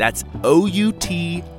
That's 0.00 0.24
O-U-T-S-C-H-O-O-L 0.44 1.50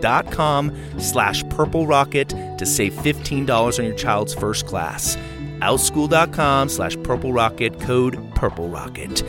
dot 0.00 0.32
com 0.32 0.76
slash 0.98 1.48
purple 1.48 1.86
rocket 1.86 2.28
to 2.58 2.66
save 2.66 2.92
$15 2.92 3.78
on 3.78 3.84
your 3.84 3.94
child's 3.94 4.34
first 4.34 4.66
class. 4.66 5.16
Outschool.com 5.60 6.68
slash 6.68 6.96
purple 7.04 7.32
rocket, 7.32 7.78
code 7.78 8.18
purple 8.34 8.68
rocket. 8.68 9.22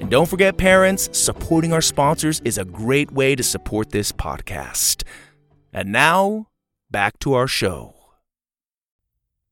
And 0.00 0.10
don't 0.10 0.26
forget, 0.26 0.56
parents, 0.56 1.10
supporting 1.12 1.74
our 1.74 1.82
sponsors 1.82 2.40
is 2.40 2.56
a 2.56 2.64
great 2.64 3.12
way 3.12 3.36
to 3.36 3.42
support 3.42 3.90
this 3.90 4.10
podcast. 4.10 5.04
And 5.74 5.92
now, 5.92 6.48
back 6.90 7.18
to 7.18 7.34
our 7.34 7.46
show. 7.48 7.96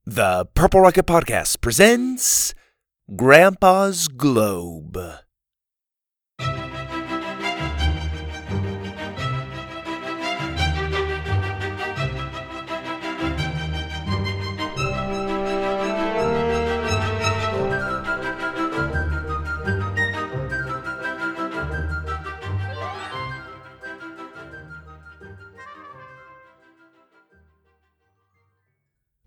The 0.07 0.47
Purple 0.55 0.81
Rocket 0.81 1.05
Podcast 1.05 1.61
presents 1.61 2.55
Grandpa's 3.15 4.07
Globe. 4.07 4.97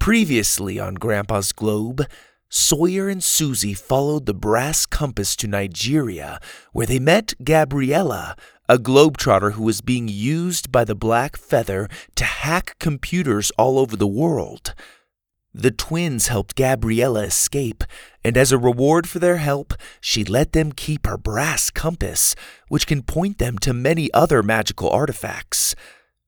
Previously 0.04 0.78
on 0.78 0.96
Grandpa's 0.96 1.52
Globe, 1.52 2.02
Sawyer 2.50 3.08
and 3.08 3.24
Susie 3.24 3.72
followed 3.72 4.26
the 4.26 4.34
brass 4.34 4.84
compass 4.84 5.34
to 5.36 5.46
Nigeria, 5.46 6.40
where 6.74 6.84
they 6.84 6.98
met 6.98 7.32
Gabriella, 7.42 8.36
a 8.68 8.76
globetrotter 8.76 9.52
who 9.52 9.62
was 9.62 9.80
being 9.80 10.06
used 10.06 10.70
by 10.70 10.84
the 10.84 10.94
Black 10.94 11.38
Feather 11.38 11.88
to 12.16 12.24
hack 12.24 12.76
computers 12.78 13.50
all 13.56 13.78
over 13.78 13.96
the 13.96 14.06
world. 14.06 14.74
The 15.54 15.70
twins 15.70 16.26
helped 16.26 16.54
Gabriella 16.54 17.22
escape, 17.22 17.82
and 18.22 18.36
as 18.36 18.52
a 18.52 18.58
reward 18.58 19.08
for 19.08 19.20
their 19.20 19.38
help, 19.38 19.72
she 20.02 20.22
let 20.22 20.52
them 20.52 20.72
keep 20.72 21.06
her 21.06 21.16
brass 21.16 21.70
compass, 21.70 22.34
which 22.68 22.86
can 22.86 23.00
point 23.00 23.38
them 23.38 23.56
to 23.60 23.72
many 23.72 24.12
other 24.12 24.42
magical 24.42 24.90
artifacts. 24.90 25.74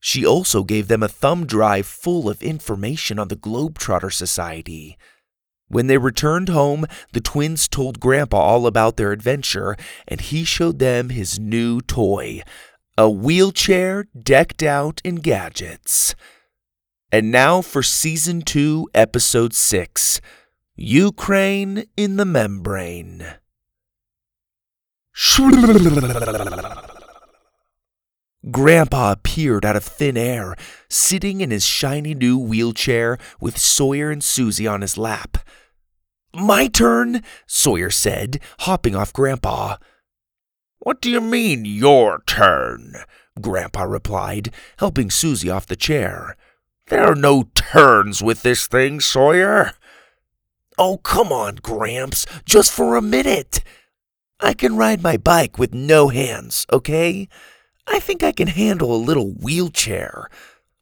She 0.01 0.25
also 0.25 0.62
gave 0.62 0.89
them 0.89 1.03
a 1.03 1.09
thumb 1.09 1.47
drive 1.47 1.87
full 1.87 2.29
of 2.29 2.43
information 2.43 3.19
on 3.19 3.29
the 3.29 3.37
Globetrotter 3.37 4.12
Society. 4.12 4.97
When 5.69 5.89
they 5.89 5.99
returned 5.99 6.49
home, 6.49 6.87
the 7.12 7.21
twins 7.21 7.67
told 7.67 7.99
Grandpa 7.99 8.37
all 8.37 8.67
about 8.67 8.97
their 8.97 9.11
adventure, 9.11 9.77
and 10.07 10.21
he 10.21 10.45
showed 10.45 10.79
them 10.79 11.09
his 11.09 11.41
new 11.41 11.81
toy 11.81 12.43
a 12.99 13.11
wheelchair 13.11 14.07
decked 14.19 14.62
out 14.62 15.03
in 15.05 15.17
gadgets. 15.17 16.15
And 17.13 17.31
now 17.31 17.61
for 17.61 17.83
Season 17.83 18.41
2, 18.41 18.89
Episode 18.95 19.53
6 19.53 20.21
Ukraine 20.77 21.84
in 21.97 22.17
the 22.17 22.25
Membrane. 22.25 23.27
Grandpa 28.57 29.13
appeared 29.13 29.67
out 29.67 29.77
of 29.77 29.85
thin 29.85 30.17
air, 30.17 30.57
sitting 30.89 31.43
in 31.43 31.51
his 31.51 31.63
shiny 31.63 32.15
new 32.15 32.39
wheelchair 32.39 33.19
with 33.39 33.59
Sawyer 33.59 34.11
and 34.11 34.25
Susie 34.25 34.67
on 34.67 34.81
his 34.81 34.97
lap. 34.97 35.37
My 36.33 36.67
turn, 36.67 37.23
Sawyer 37.47 37.91
said, 37.91 38.41
hopping 38.61 38.97
off 38.97 39.13
Grandpa. 39.13 39.77
What 40.79 41.03
do 41.03 41.11
you 41.11 41.21
mean, 41.21 41.67
your 41.67 42.23
turn? 42.27 42.95
Grandpa 43.39 43.83
replied, 43.83 44.55
helping 44.79 45.11
Susie 45.11 45.51
off 45.51 45.67
the 45.67 45.77
chair. 45.77 46.35
There 46.87 47.05
are 47.05 47.15
no 47.15 47.51
turns 47.55 48.23
with 48.23 48.41
this 48.41 48.67
thing, 48.67 49.01
Sawyer. 49.01 49.73
Oh, 50.79 50.97
come 50.97 51.31
on, 51.31 51.57
Gramps, 51.57 52.25
just 52.47 52.73
for 52.73 52.97
a 52.97 53.03
minute. 53.03 53.63
I 54.41 54.55
can 54.55 54.79
ride 54.79 55.03
my 55.03 55.19
bike 55.19 55.59
with 55.59 55.75
no 55.75 56.09
hands, 56.09 56.65
okay? 56.73 57.29
I 57.86 58.00
think 58.00 58.22
I 58.22 58.33
can 58.33 58.48
handle 58.48 58.94
a 58.94 58.97
little 58.97 59.33
wheelchair. 59.33 60.28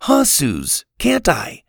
Huh, 0.02 0.24
Suze, 0.24 0.84
can't 0.98 1.28
I? 1.28 1.62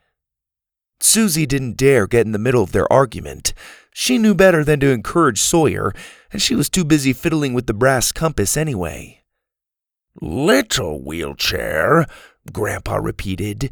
Susie 0.99 1.45
didn't 1.45 1.77
dare 1.77 2.07
get 2.07 2.25
in 2.25 2.31
the 2.31 2.39
middle 2.39 2.63
of 2.63 2.71
their 2.71 2.91
argument. 2.91 3.53
she 3.93 4.17
knew 4.17 4.35
better 4.35 4.63
than 4.63 4.79
to 4.81 4.91
encourage 4.91 5.39
Sawyer, 5.39 5.93
and 6.31 6.41
she 6.41 6.53
was 6.53 6.69
too 6.69 6.83
busy 6.83 7.13
fiddling 7.13 7.53
with 7.53 7.65
the 7.65 7.73
brass 7.73 8.11
compass 8.11 8.57
anyway. 8.57 9.21
Little 10.21 11.01
wheelchair, 11.01 12.05
Grandpa 12.51 12.95
repeated. 12.97 13.71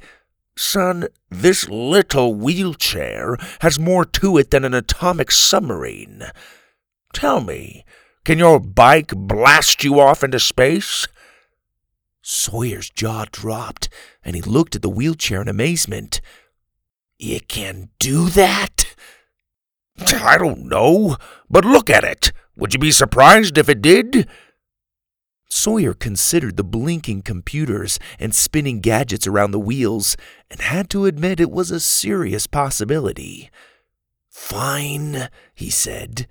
Son, 0.55 1.07
this 1.29 1.67
little 1.67 2.35
wheelchair 2.35 3.37
has 3.59 3.79
more 3.79 4.05
to 4.05 4.37
it 4.37 4.51
than 4.51 4.63
an 4.63 4.73
atomic 4.73 5.31
submarine. 5.31 6.23
Tell 7.13 7.41
me, 7.41 7.83
can 8.23 8.39
your 8.39 8.59
bike 8.59 9.11
blast 9.15 9.83
you 9.83 9.99
off 9.99 10.23
into 10.23 10.39
space? 10.39 11.07
Sawyer's 12.25 12.89
jaw 12.89 13.25
dropped, 13.31 13.89
and 14.23 14.33
he 14.35 14.41
looked 14.41 14.75
at 14.75 14.81
the 14.81 14.89
wheelchair 14.89 15.41
in 15.41 15.49
amazement. 15.49 16.21
You 17.19 17.41
can 17.41 17.89
do 17.99 18.29
that? 18.29 18.95
I 19.99 20.37
don't 20.37 20.65
know, 20.65 21.17
but 21.49 21.65
look 21.65 21.89
at 21.89 22.05
it. 22.05 22.31
Would 22.55 22.73
you 22.73 22.79
be 22.79 22.91
surprised 22.91 23.57
if 23.57 23.67
it 23.67 23.81
did? 23.81 24.27
Sawyer 25.49 25.93
considered 25.93 26.55
the 26.55 26.63
blinking 26.63 27.23
computers 27.23 27.99
and 28.17 28.33
spinning 28.33 28.79
gadgets 28.79 29.27
around 29.27 29.51
the 29.51 29.59
wheels 29.59 30.15
and 30.49 30.61
had 30.61 30.89
to 30.91 31.05
admit 31.05 31.41
it 31.41 31.51
was 31.51 31.71
a 31.71 31.79
serious 31.79 32.47
possibility. 32.47 33.51
Fine, 34.29 35.27
he 35.53 35.69
said. 35.69 36.25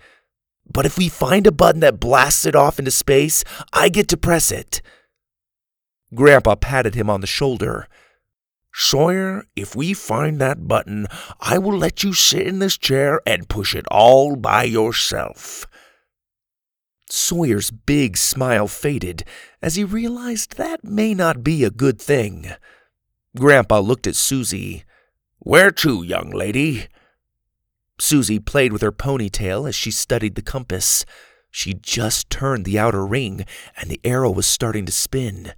But 0.73 0.87
if 0.87 0.97
we 0.97 1.09
find 1.09 1.47
a 1.47 1.53
button 1.53 1.81
that 1.83 2.01
blasts 2.01 2.47
it 2.47 2.57
off 2.57 2.79
into 2.79 2.91
space, 2.91 3.45
I 3.75 3.91
get 3.91 4.09
to 4.09 4.17
press 4.17 4.51
it. 4.51 4.81
Grandpa 6.15 6.57
patted 6.57 6.95
him 6.95 7.09
on 7.09 7.21
the 7.21 7.27
shoulder. 7.27 7.89
Sawyer, 8.75 9.45
if 9.55 9.77
we 9.77 9.93
find 9.95 10.41
that 10.41 10.67
button, 10.67 11.07
I 11.41 11.59
will 11.59 11.77
let 11.77 12.03
you 12.03 12.13
sit 12.13 12.47
in 12.47 12.59
this 12.59 12.79
chair 12.79 13.21
and 13.27 13.49
push 13.49 13.75
it 13.75 13.87
all 13.91 14.37
by 14.37 14.65
yourself. 14.65 15.67
Sawyer's 17.11 17.71
big 17.71 18.17
smile 18.17 18.69
faded 18.69 19.25
as 19.61 19.75
he 19.75 19.85
realized 19.85 20.57
that 20.57 20.83
may 20.83 21.13
not 21.13 21.45
be 21.45 21.63
a 21.63 21.71
good 21.71 22.01
thing. 22.01 22.53
Grandpa 23.37 23.81
looked 23.81 24.07
at 24.07 24.17
Susie. 24.17 24.85
Where 25.39 25.71
to, 25.73 26.03
young 26.03 26.31
lady? 26.31 26.89
Susie 28.01 28.39
played 28.39 28.73
with 28.73 28.81
her 28.81 28.93
ponytail 28.93 29.69
as 29.69 29.75
she 29.75 29.91
studied 29.91 30.35
the 30.35 30.43
compass. 30.43 31.05
She'd 31.51 31.83
just 31.83 32.31
turned 32.31 32.65
the 32.65 32.79
outer 32.79 33.07
ring, 33.07 33.45
and 33.77 33.91
the 33.91 34.01
arrow 34.05 34.31
was 34.31 34.47
starting 34.47 34.87
to 34.87 34.93
spin. 34.93 35.53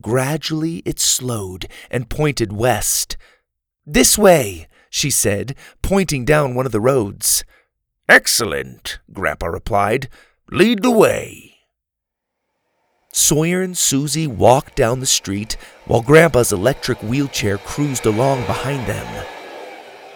Gradually, 0.00 0.82
it 0.84 0.98
slowed 0.98 1.66
and 1.90 2.08
pointed 2.08 2.52
west. 2.52 3.16
This 3.86 4.16
way, 4.16 4.68
she 4.90 5.10
said, 5.10 5.54
pointing 5.82 6.24
down 6.24 6.54
one 6.54 6.66
of 6.66 6.72
the 6.72 6.80
roads. 6.80 7.44
Excellent, 8.08 8.98
Grandpa 9.12 9.46
replied. 9.46 10.08
Lead 10.50 10.82
the 10.82 10.90
way. 10.90 11.56
Sawyer 13.12 13.60
and 13.60 13.76
Susie 13.76 14.26
walked 14.26 14.74
down 14.74 15.00
the 15.00 15.06
street 15.06 15.56
while 15.84 16.00
Grandpa's 16.00 16.52
electric 16.52 17.02
wheelchair 17.02 17.58
cruised 17.58 18.06
along 18.06 18.46
behind 18.46 18.86
them. 18.86 19.26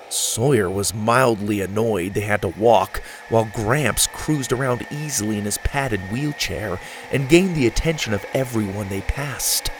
Sawyer 0.08 0.70
was 0.70 0.94
mildly 0.94 1.60
annoyed 1.60 2.14
they 2.14 2.20
had 2.20 2.42
to 2.42 2.48
walk 2.48 3.02
while 3.28 3.50
Gramps 3.54 4.06
cruised 4.06 4.52
around 4.52 4.86
easily 4.90 5.38
in 5.38 5.44
his 5.44 5.58
padded 5.58 6.00
wheelchair 6.12 6.80
and 7.10 7.28
gained 7.28 7.56
the 7.56 7.66
attention 7.66 8.14
of 8.14 8.24
everyone 8.32 8.88
they 8.88 9.00
passed. 9.02 9.70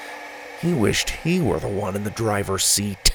He 0.61 0.73
wished 0.73 1.11
he 1.11 1.41
were 1.41 1.61
the 1.61 1.69
one 1.69 1.95
in 1.95 2.05
the 2.05 2.11
driver's 2.11 2.65
seat. 2.65 3.13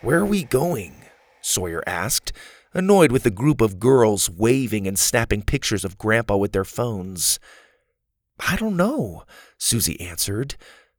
Where 0.00 0.20
are 0.20 0.26
we 0.26 0.44
going? 0.44 0.94
Sawyer 1.40 1.82
asked, 1.86 2.32
annoyed 2.74 3.10
with 3.10 3.22
the 3.22 3.30
group 3.30 3.60
of 3.60 3.80
girls 3.80 4.30
waving 4.30 4.86
and 4.86 4.98
snapping 4.98 5.42
pictures 5.42 5.84
of 5.84 5.98
Grandpa 5.98 6.36
with 6.36 6.52
their 6.52 6.64
phones. 6.64 7.40
I 8.38 8.56
don't 8.56 8.76
know, 8.76 9.24
Susie 9.58 10.00
answered. 10.00 10.56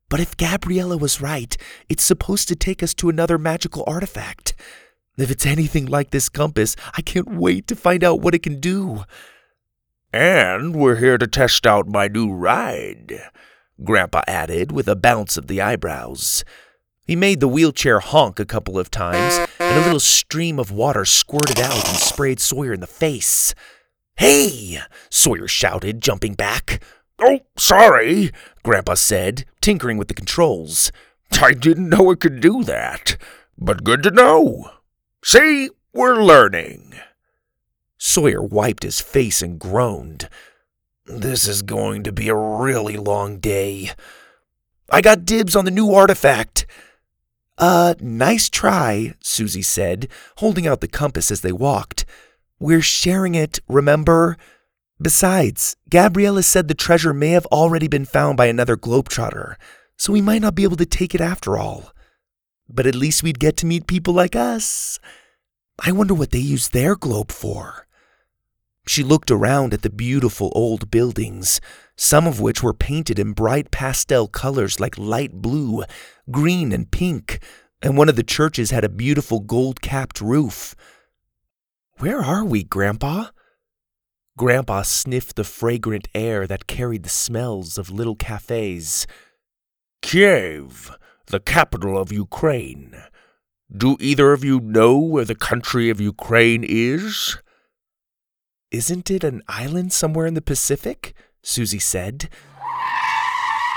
But 0.10 0.20
if 0.20 0.38
Gabriella 0.38 0.98
was 0.98 1.22
right, 1.22 1.56
it's 1.90 2.04
supposed 2.04 2.48
to 2.48 2.56
take 2.56 2.82
us 2.82 2.94
to 2.96 3.10
another 3.10 3.38
magical 3.38 3.84
artifact. 3.86 4.56
If 5.18 5.32
it's 5.32 5.48
anything 5.48 5.88
like 5.88 6.12
this 6.12 6.30
compass, 6.30 6.76
I 6.96 7.02
can't 7.02 7.34
wait 7.34 7.66
to 7.68 7.76
find 7.76 8.04
out 8.04 8.22
what 8.22 8.36
it 8.36 8.44
can 8.44 8.60
do. 8.60 9.04
And 10.14 10.76
we're 10.76 10.98
here 10.98 11.18
to 11.18 11.26
test 11.26 11.66
out 11.66 11.88
my 11.88 12.08
new 12.08 12.32
ride, 12.32 13.22
Grandpa 13.84 14.22
added 14.28 14.72
with 14.72 14.88
a 14.88 14.96
bounce 14.96 15.36
of 15.36 15.48
the 15.48 15.60
eyebrows. 15.60 16.46
He 17.06 17.16
made 17.16 17.40
the 17.40 17.48
wheelchair 17.48 18.00
honk 18.00 18.40
a 18.40 18.46
couple 18.46 18.78
of 18.78 18.92
times, 18.92 19.48
and 19.60 19.78
a 19.78 19.86
little 19.86 20.00
stream 20.00 20.60
of 20.60 20.72
water 20.72 21.04
squirted 21.04 21.60
out 21.60 21.88
and 21.88 21.98
sprayed 21.98 22.40
Sawyer 22.40 22.74
in 22.74 22.80
the 22.80 22.88
face. 22.88 23.56
Hey! 24.18 24.80
Sawyer 25.10 25.48
shouted, 25.48 26.02
jumping 26.02 26.36
back. 26.36 26.82
Oh, 27.20 27.40
sorry, 27.58 28.32
Grandpa 28.64 28.94
said, 28.94 29.46
tinkering 29.62 29.98
with 29.98 30.10
the 30.10 30.14
controls. 30.14 30.92
I 31.42 31.54
didn't 31.54 31.90
know 31.90 32.12
it 32.12 32.20
could 32.20 32.40
do 32.40 32.64
that, 32.64 33.18
but 33.58 33.84
good 33.84 34.04
to 34.04 34.12
know. 34.12 34.72
See, 35.30 35.70
we're 35.92 36.24
learning. 36.24 36.94
Sawyer 37.98 38.42
wiped 38.42 38.84
his 38.84 39.02
face 39.02 39.42
and 39.42 39.60
groaned. 39.60 40.30
This 41.06 41.50
is 41.50 41.64
going 41.64 42.04
to 42.04 42.14
be 42.14 42.30
a 42.30 42.34
really 42.34 42.96
long 42.96 43.40
day. 43.40 43.92
I 44.90 45.02
got 45.02 45.26
dibs 45.26 45.54
on 45.54 45.66
the 45.66 45.70
new 45.70 45.94
artifact. 45.94 46.66
Uh, 47.58 47.96
nice 48.00 48.48
try, 48.48 49.16
Susie 49.20 49.62
said, 49.62 50.08
holding 50.38 50.66
out 50.66 50.80
the 50.80 50.88
compass 50.88 51.30
as 51.30 51.42
they 51.42 51.52
walked. 51.52 52.06
We're 52.58 52.80
sharing 52.80 53.36
it, 53.36 53.60
remember? 53.68 54.38
Besides, 55.02 55.76
Gabriella 55.90 56.44
said 56.44 56.70
the 56.70 56.74
treasure 56.74 57.14
may 57.14 57.32
have 57.32 57.48
already 57.48 57.90
been 57.90 58.06
found 58.06 58.38
by 58.38 58.46
another 58.46 58.78
globetrotter, 58.78 59.56
so 59.98 60.14
we 60.14 60.22
might 60.22 60.42
not 60.42 60.56
be 60.56 60.64
able 60.64 60.78
to 60.78 60.86
take 60.86 61.14
it 61.14 61.20
after 61.20 61.58
all. 61.58 61.92
But 62.70 62.88
at 62.88 62.96
least 62.96 63.24
we'd 63.24 63.40
get 63.40 63.58
to 63.58 63.66
meet 63.66 63.88
people 63.88 64.14
like 64.14 64.36
us. 64.36 65.00
I 65.80 65.92
wonder 65.92 66.14
what 66.14 66.32
they 66.32 66.40
use 66.40 66.70
their 66.70 66.96
globe 66.96 67.32
for. 67.32 67.88
She 68.88 69.04
looked 69.04 69.30
around 69.30 69.74
at 69.74 69.82
the 69.82 69.90
beautiful 69.90 70.52
old 70.56 70.90
buildings, 70.90 71.60
some 71.98 72.26
of 72.26 72.40
which 72.40 72.64
were 72.64 72.74
painted 72.74 73.20
in 73.20 73.34
bright 73.34 73.70
pastel 73.70 74.28
colors 74.28 74.80
like 74.80 74.98
light 74.98 75.34
blue, 75.34 75.84
green, 76.32 76.72
and 76.72 76.90
pink, 76.90 77.40
and 77.82 77.98
one 77.98 78.10
of 78.10 78.16
the 78.16 78.24
churches 78.24 78.72
had 78.72 78.86
a 78.86 78.90
beautiful 78.90 79.42
gold 79.42 79.82
capped 79.82 80.22
roof. 80.22 80.74
Where 81.98 82.22
are 82.22 82.46
we, 82.46 82.64
Grandpa? 82.64 83.28
Grandpa 84.38 84.84
sniffed 84.84 85.36
the 85.36 85.44
fragrant 85.44 86.08
air 86.14 86.48
that 86.48 86.68
carried 86.68 87.04
the 87.04 87.10
smells 87.10 87.78
of 87.78 87.90
little 87.90 88.16
cafes. 88.16 89.06
Kiev, 90.02 90.96
the 91.28 91.40
capital 91.40 91.98
of 91.98 92.12
Ukraine. 92.12 92.96
Do 93.76 93.98
either 94.00 94.32
of 94.32 94.44
you 94.44 94.60
know 94.60 94.98
where 94.98 95.26
the 95.26 95.36
country 95.36 95.90
of 95.90 96.00
Ukraine 96.00 96.64
is? 96.68 97.38
Isn't 98.72 99.12
it 99.12 99.24
an 99.24 99.44
island 99.48 99.94
somewhere 99.94 100.26
in 100.26 100.34
the 100.34 100.42
Pacific? 100.42 101.14
Susie 101.42 101.80
said. 101.80 102.30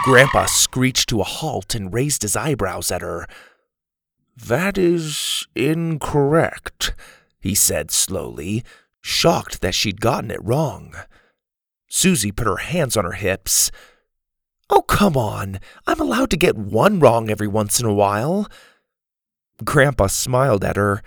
Grandpa 0.05 0.47
screeched 0.47 1.09
to 1.11 1.21
a 1.21 1.25
halt 1.25 1.75
and 1.75 1.93
raised 1.93 2.23
his 2.23 2.37
eyebrows 2.37 2.91
at 2.91 3.03
her. 3.03 3.27
That 4.37 4.79
is 4.79 5.47
incorrect, 5.55 6.95
he 7.41 7.55
said 7.55 7.91
slowly, 7.91 8.65
shocked 9.01 9.61
that 9.61 9.75
she'd 9.75 10.01
gotten 10.01 10.31
it 10.31 10.43
wrong. 10.43 10.95
Susie 11.89 12.33
put 12.33 12.47
her 12.47 12.57
hands 12.59 12.97
on 12.97 13.05
her 13.05 13.13
hips. 13.13 13.71
Oh, 14.71 14.83
come 14.83 15.17
on. 15.17 15.59
I'm 15.87 16.01
allowed 16.01 16.31
to 16.31 16.37
get 16.37 16.57
one 16.57 17.01
wrong 17.01 17.29
every 17.29 17.49
once 17.49 17.81
in 17.81 17.87
a 17.87 17.95
while. 17.95 18.49
Grandpa 19.65 20.07
smiled 20.07 20.65
at 20.65 20.77
her. 20.77 21.03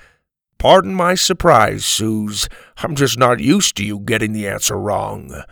Pardon 0.60 0.94
my 0.94 1.16
surprise, 1.16 1.86
Suze. 1.86 2.48
I'm 2.78 2.96
just 2.96 3.18
not 3.18 3.40
used 3.40 3.76
to 3.78 3.86
you 3.86 4.00
getting 4.00 4.34
the 4.34 4.48
answer 4.48 4.78
wrong. 4.78 5.44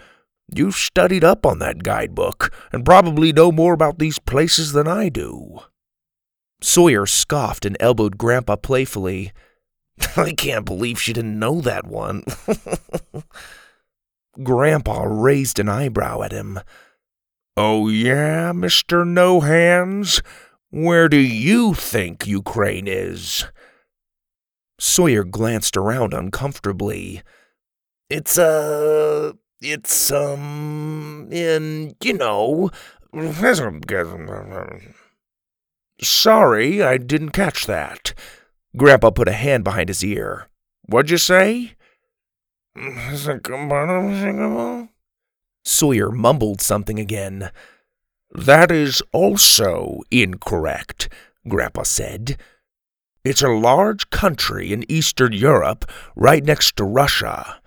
You've 0.54 0.76
studied 0.76 1.24
up 1.24 1.46
on 1.46 1.60
that 1.60 1.84
guidebook 1.84 2.54
and 2.72 2.86
probably 2.86 3.32
know 3.32 3.52
more 3.52 3.74
about 3.74 4.00
these 4.00 4.20
places 4.20 4.74
than 4.74 4.88
I 4.88 5.10
do. 5.10 5.60
Sawyer 6.62 7.06
scoffed 7.06 7.66
and 7.66 7.78
elbowed 7.80 8.18
Grandpa 8.18 8.58
playfully. 8.58 9.32
I 10.18 10.34
can't 10.34 10.66
believe 10.66 11.02
she 11.02 11.14
didn't 11.14 11.40
know 11.40 11.62
that 11.62 11.88
one. 11.88 12.24
Grandpa 14.44 15.04
raised 15.04 15.60
an 15.60 15.70
eyebrow 15.70 16.22
at 16.22 16.32
him. 16.32 16.60
Oh, 17.58 17.90
yeah, 17.90 18.52
Mr. 18.54 19.06
No 19.06 19.42
Hands? 19.42 20.22
Where 20.70 21.10
do 21.10 21.18
you 21.18 21.74
think 21.74 22.26
Ukraine 22.26 22.88
is? 22.88 23.46
Sawyer 24.80 25.26
glanced 25.26 25.76
around 25.76 26.14
uncomfortably. 26.14 27.22
It's, 28.10 28.38
uh, 28.38 29.34
it's, 29.62 30.12
um, 30.12 31.28
in, 31.30 31.96
you 32.02 32.14
know. 32.14 32.70
Sorry, 36.02 36.82
I 36.82 36.98
didn't 36.98 37.32
catch 37.32 37.66
that. 37.68 38.14
Grandpa 38.78 39.12
put 39.12 39.28
a 39.28 39.34
hand 39.34 39.66
behind 39.66 39.90
his 39.90 40.04
ear. 40.06 40.48
What'd 40.84 41.12
you 41.12 41.18
say? 41.18 41.74
Sawyer 45.64 46.12
mumbled 46.12 46.62
something 46.62 47.00
again. 47.00 47.52
That 48.32 48.72
is 48.72 49.02
also 49.12 50.02
incorrect, 50.10 51.10
Grandpa 51.48 51.84
said. 51.84 52.38
It's 53.24 53.44
a 53.44 53.50
large 53.50 54.10
country 54.10 54.74
in 54.74 54.90
Eastern 54.92 55.34
Europe, 55.34 55.90
right 56.16 56.44
next 56.44 56.76
to 56.78 56.84
Russia. 56.84 57.62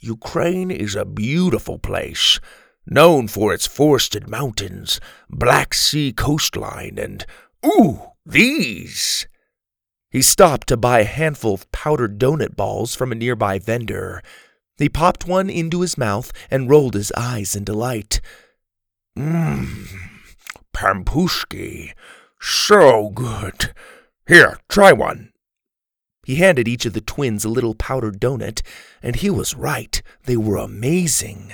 Ukraine 0.00 0.70
is 0.70 0.96
a 0.96 1.04
beautiful 1.04 1.78
place, 1.78 2.40
known 2.86 3.28
for 3.28 3.54
its 3.54 3.66
forested 3.66 4.28
mountains, 4.28 5.00
Black 5.30 5.72
Sea 5.74 6.12
coastline, 6.12 6.98
and, 6.98 7.24
ooh, 7.64 8.00
these! 8.24 9.28
He 10.10 10.22
stopped 10.22 10.66
to 10.68 10.76
buy 10.76 11.00
a 11.00 11.04
handful 11.04 11.54
of 11.54 11.70
powdered 11.72 12.18
donut 12.18 12.56
balls 12.56 12.94
from 12.94 13.12
a 13.12 13.16
nearby 13.16 13.58
vendor. 13.58 14.22
He 14.78 14.88
popped 14.88 15.26
one 15.26 15.48
into 15.48 15.80
his 15.80 15.96
mouth 15.96 16.32
and 16.50 16.68
rolled 16.68 16.94
his 16.94 17.12
eyes 17.16 17.56
in 17.56 17.64
delight. 17.64 18.20
Mmm, 19.18 19.86
pampushki, 20.74 21.92
so 22.40 23.10
good. 23.10 23.72
Here, 24.26 24.58
try 24.68 24.92
one. 24.92 25.32
He 26.24 26.36
handed 26.36 26.66
each 26.66 26.84
of 26.84 26.92
the 26.92 27.00
twins 27.00 27.44
a 27.44 27.48
little 27.48 27.74
powdered 27.74 28.20
donut, 28.20 28.60
and 29.02 29.16
he 29.16 29.30
was 29.30 29.54
right. 29.54 30.02
They 30.24 30.36
were 30.36 30.56
amazing. 30.56 31.52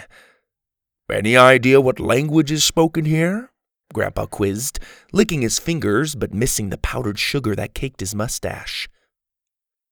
Any 1.10 1.36
idea 1.36 1.80
what 1.80 2.00
language 2.00 2.50
is 2.50 2.64
spoken 2.64 3.04
here? 3.04 3.50
Grandpa 3.92 4.24
quizzed, 4.24 4.80
licking 5.12 5.42
his 5.42 5.58
fingers 5.58 6.14
but 6.14 6.32
missing 6.32 6.70
the 6.70 6.78
powdered 6.78 7.18
sugar 7.18 7.54
that 7.54 7.74
caked 7.74 8.00
his 8.00 8.14
mustache. 8.14 8.88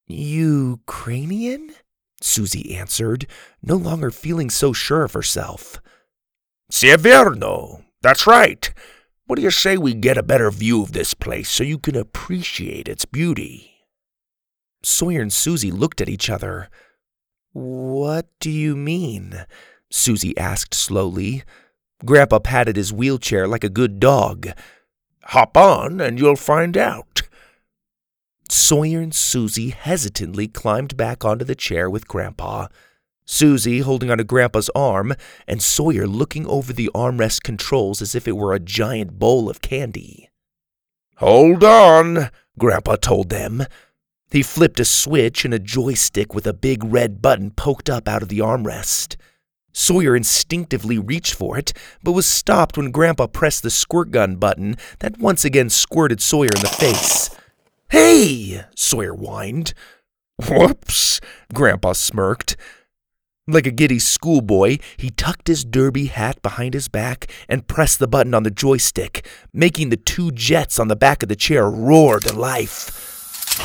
Ukrainian? 0.07 1.75
Susie 2.21 2.75
answered, 2.75 3.27
no 3.61 3.75
longer 3.75 4.11
feeling 4.11 4.49
so 4.49 4.73
sure 4.73 5.03
of 5.03 5.13
herself. 5.13 5.81
Severno, 6.71 7.83
that's 8.01 8.25
right. 8.25 8.73
What 9.25 9.35
do 9.37 9.41
you 9.41 9.51
say 9.51 9.77
we 9.77 9.93
get 9.93 10.17
a 10.17 10.23
better 10.23 10.51
view 10.51 10.83
of 10.83 10.91
this 10.91 11.13
place 11.13 11.49
so 11.49 11.63
you 11.63 11.77
can 11.77 11.95
appreciate 11.95 12.87
its 12.87 13.05
beauty? 13.05 13.71
Sawyer 14.83 15.21
and 15.21 15.31
Susie 15.31 15.71
looked 15.71 16.01
at 16.01 16.09
each 16.09 16.29
other. 16.29 16.69
What 17.53 18.27
do 18.39 18.49
you 18.49 18.75
mean? 18.75 19.45
Susie 19.91 20.37
asked 20.37 20.73
slowly. 20.73 21.43
Grandpa 22.03 22.39
patted 22.39 22.77
his 22.77 22.93
wheelchair 22.93 23.47
like 23.47 23.63
a 23.63 23.69
good 23.69 23.99
dog. 23.99 24.47
Hop 25.25 25.55
on 25.55 26.01
and 26.01 26.19
you'll 26.19 26.35
find 26.35 26.75
out. 26.77 27.20
Sawyer 28.51 28.99
and 28.99 29.15
Susie 29.15 29.69
hesitantly 29.69 30.49
climbed 30.49 30.97
back 30.97 31.23
onto 31.23 31.45
the 31.45 31.55
chair 31.55 31.89
with 31.89 32.09
Grandpa. 32.09 32.67
Susie 33.23 33.79
holding 33.79 34.11
onto 34.11 34.25
Grandpa's 34.25 34.69
arm, 34.75 35.13
and 35.47 35.61
Sawyer 35.61 36.05
looking 36.05 36.45
over 36.47 36.73
the 36.73 36.91
armrest 36.93 37.43
controls 37.43 38.01
as 38.01 38.13
if 38.13 38.27
it 38.27 38.35
were 38.35 38.53
a 38.53 38.59
giant 38.59 39.17
bowl 39.17 39.49
of 39.49 39.61
candy. 39.61 40.29
Hold 41.15 41.63
on, 41.63 42.29
Grandpa 42.59 42.97
told 42.97 43.29
them. 43.29 43.63
He 44.31 44.43
flipped 44.43 44.81
a 44.81 44.85
switch 44.85 45.45
and 45.45 45.53
a 45.53 45.59
joystick 45.59 46.35
with 46.35 46.45
a 46.45 46.51
big 46.51 46.83
red 46.83 47.21
button 47.21 47.51
poked 47.51 47.89
up 47.89 48.09
out 48.09 48.21
of 48.21 48.27
the 48.27 48.39
armrest. 48.39 49.15
Sawyer 49.71 50.13
instinctively 50.13 50.99
reached 50.99 51.35
for 51.35 51.57
it, 51.57 51.71
but 52.03 52.11
was 52.11 52.25
stopped 52.25 52.75
when 52.75 52.91
Grandpa 52.91 53.27
pressed 53.27 53.63
the 53.63 53.69
squirt 53.69 54.11
gun 54.11 54.35
button 54.35 54.75
that 54.99 55.19
once 55.19 55.45
again 55.45 55.69
squirted 55.69 56.21
Sawyer 56.21 56.49
in 56.53 56.61
the 56.61 56.67
face. 56.67 57.29
Hey! 57.91 58.63
Sawyer 58.73 59.11
whined. 59.13 59.73
Whoops! 60.47 61.19
Grandpa 61.53 61.91
smirked. 61.91 62.55
Like 63.49 63.67
a 63.67 63.71
giddy 63.71 63.99
schoolboy, 63.99 64.77
he 64.95 65.09
tucked 65.09 65.49
his 65.49 65.65
derby 65.65 66.05
hat 66.05 66.41
behind 66.41 66.73
his 66.73 66.87
back 66.87 67.29
and 67.49 67.67
pressed 67.67 67.99
the 67.99 68.07
button 68.07 68.33
on 68.33 68.43
the 68.43 68.49
joystick, 68.49 69.27
making 69.51 69.89
the 69.89 69.97
two 69.97 70.31
jets 70.31 70.79
on 70.79 70.87
the 70.87 70.95
back 70.95 71.21
of 71.21 71.27
the 71.27 71.35
chair 71.35 71.69
roar 71.69 72.21
to 72.21 72.33
life. 72.33 73.59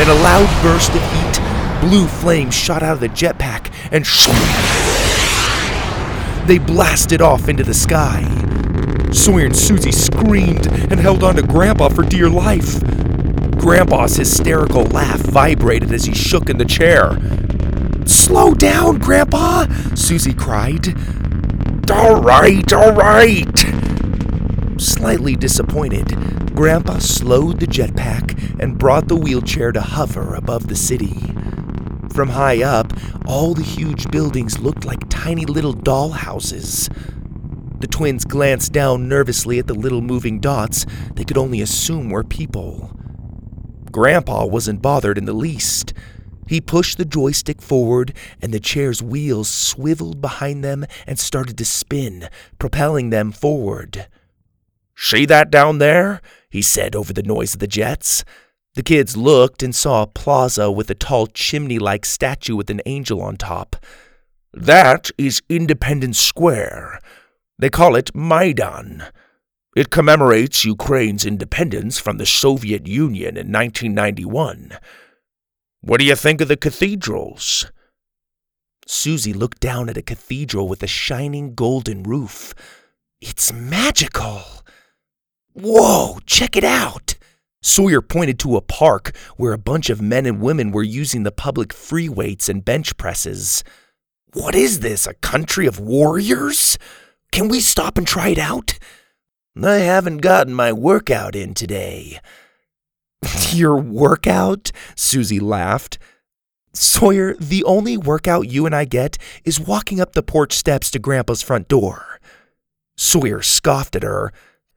In 0.00 0.08
a 0.08 0.14
loud 0.14 0.48
burst 0.62 0.94
of 0.94 1.02
heat, 1.12 1.86
blue 1.86 2.06
flames 2.06 2.54
shot 2.54 2.82
out 2.82 2.94
of 2.94 3.00
the 3.00 3.10
jetpack 3.10 3.70
and 3.92 4.06
they 6.48 6.58
blasted 6.58 7.20
off 7.20 7.50
into 7.50 7.62
the 7.62 7.74
sky. 7.74 8.61
Sawyer 9.12 9.46
and 9.46 9.56
Susie 9.56 9.92
screamed 9.92 10.66
and 10.66 10.98
held 10.98 11.22
on 11.22 11.36
to 11.36 11.42
Grandpa 11.42 11.88
for 11.88 12.02
dear 12.02 12.28
life. 12.28 12.80
Grandpa's 13.58 14.16
hysterical 14.16 14.84
laugh 14.84 15.20
vibrated 15.20 15.92
as 15.92 16.04
he 16.04 16.14
shook 16.14 16.48
in 16.48 16.58
the 16.58 16.64
chair. 16.64 17.18
Slow 18.06 18.54
down, 18.54 18.98
Grandpa! 18.98 19.66
Susie 19.94 20.34
cried. 20.34 20.88
All 21.90 22.20
right, 22.20 22.72
all 22.72 22.92
right. 22.92 23.58
Slightly 24.78 25.36
disappointed, 25.36 26.54
Grandpa 26.54 26.98
slowed 26.98 27.60
the 27.60 27.66
jetpack 27.66 28.58
and 28.58 28.78
brought 28.78 29.08
the 29.08 29.16
wheelchair 29.16 29.72
to 29.72 29.80
hover 29.80 30.34
above 30.34 30.66
the 30.68 30.74
city. 30.76 31.14
From 32.12 32.30
high 32.30 32.62
up, 32.62 32.92
all 33.26 33.54
the 33.54 33.62
huge 33.62 34.10
buildings 34.10 34.58
looked 34.58 34.84
like 34.84 35.08
tiny 35.08 35.46
little 35.46 35.72
doll 35.72 36.10
houses. 36.10 36.90
The 37.82 37.88
twins 37.88 38.24
glanced 38.24 38.72
down 38.72 39.08
nervously 39.08 39.58
at 39.58 39.66
the 39.66 39.74
little 39.74 40.02
moving 40.02 40.38
dots 40.38 40.86
they 41.16 41.24
could 41.24 41.36
only 41.36 41.60
assume 41.60 42.10
were 42.10 42.22
people. 42.22 42.96
Grandpa 43.90 44.46
wasn't 44.46 44.80
bothered 44.80 45.18
in 45.18 45.24
the 45.24 45.32
least. 45.32 45.92
He 46.46 46.60
pushed 46.60 46.96
the 46.96 47.04
joystick 47.04 47.60
forward, 47.60 48.14
and 48.40 48.54
the 48.54 48.60
chair's 48.60 49.02
wheels 49.02 49.48
swiveled 49.48 50.20
behind 50.20 50.62
them 50.62 50.86
and 51.08 51.18
started 51.18 51.58
to 51.58 51.64
spin, 51.64 52.28
propelling 52.60 53.10
them 53.10 53.32
forward. 53.32 54.06
See 54.94 55.26
that 55.26 55.50
down 55.50 55.78
there? 55.78 56.22
he 56.48 56.62
said 56.62 56.94
over 56.94 57.12
the 57.12 57.24
noise 57.24 57.54
of 57.54 57.58
the 57.58 57.66
jets. 57.66 58.24
The 58.74 58.84
kids 58.84 59.16
looked 59.16 59.60
and 59.60 59.74
saw 59.74 60.02
a 60.02 60.06
plaza 60.06 60.70
with 60.70 60.88
a 60.88 60.94
tall 60.94 61.26
chimney 61.26 61.80
like 61.80 62.06
statue 62.06 62.54
with 62.54 62.70
an 62.70 62.80
angel 62.86 63.20
on 63.20 63.36
top. 63.36 63.74
That 64.54 65.10
is 65.18 65.42
Independence 65.48 66.20
Square. 66.20 67.00
They 67.62 67.70
call 67.70 67.94
it 67.94 68.12
Maidan. 68.12 69.04
It 69.76 69.88
commemorates 69.88 70.64
Ukraine's 70.64 71.24
independence 71.24 71.96
from 71.96 72.16
the 72.16 72.26
Soviet 72.26 72.88
Union 72.88 73.36
in 73.36 73.52
1991. 73.52 74.72
What 75.80 76.00
do 76.00 76.04
you 76.04 76.16
think 76.16 76.40
of 76.40 76.48
the 76.48 76.56
cathedrals? 76.56 77.70
Susie 78.88 79.32
looked 79.32 79.60
down 79.60 79.88
at 79.88 79.96
a 79.96 80.02
cathedral 80.02 80.66
with 80.66 80.82
a 80.82 80.88
shining 80.88 81.54
golden 81.54 82.02
roof. 82.02 82.52
It's 83.20 83.52
magical. 83.52 84.42
Whoa, 85.52 86.18
check 86.26 86.56
it 86.56 86.64
out. 86.64 87.14
Sawyer 87.62 88.02
pointed 88.02 88.40
to 88.40 88.56
a 88.56 88.60
park 88.60 89.16
where 89.36 89.52
a 89.52 89.66
bunch 89.72 89.88
of 89.88 90.02
men 90.02 90.26
and 90.26 90.40
women 90.40 90.72
were 90.72 90.82
using 90.82 91.22
the 91.22 91.30
public 91.30 91.72
free 91.72 92.08
weights 92.08 92.48
and 92.48 92.64
bench 92.64 92.96
presses. 92.96 93.62
What 94.32 94.56
is 94.56 94.80
this, 94.80 95.06
a 95.06 95.14
country 95.14 95.68
of 95.68 95.78
warriors? 95.78 96.76
Can 97.32 97.48
we 97.48 97.60
stop 97.60 97.98
and 97.98 98.06
try 98.06 98.28
it 98.28 98.38
out? 98.38 98.78
I 99.60 99.76
haven't 99.76 100.18
gotten 100.18 100.54
my 100.54 100.72
workout 100.72 101.34
in 101.34 101.54
today. 101.54 102.20
Your 103.52 103.76
workout? 103.76 104.70
Susie 104.94 105.40
laughed. 105.40 105.98
Sawyer, 106.74 107.34
the 107.34 107.64
only 107.64 107.96
workout 107.96 108.48
you 108.48 108.64
and 108.64 108.74
I 108.74 108.84
get 108.84 109.18
is 109.44 109.60
walking 109.60 110.00
up 110.00 110.12
the 110.12 110.22
porch 110.22 110.52
steps 110.52 110.90
to 110.90 110.98
Grandpa's 110.98 111.42
front 111.42 111.68
door. 111.68 112.20
Sawyer 112.96 113.42
scoffed 113.42 113.96
at 113.96 114.02
her. 114.02 114.32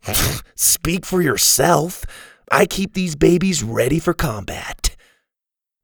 Speak 0.56 1.06
for 1.06 1.22
yourself. 1.22 2.04
I 2.52 2.66
keep 2.66 2.94
these 2.94 3.16
babies 3.16 3.64
ready 3.64 4.00
for 4.00 4.14
combat. 4.14 4.96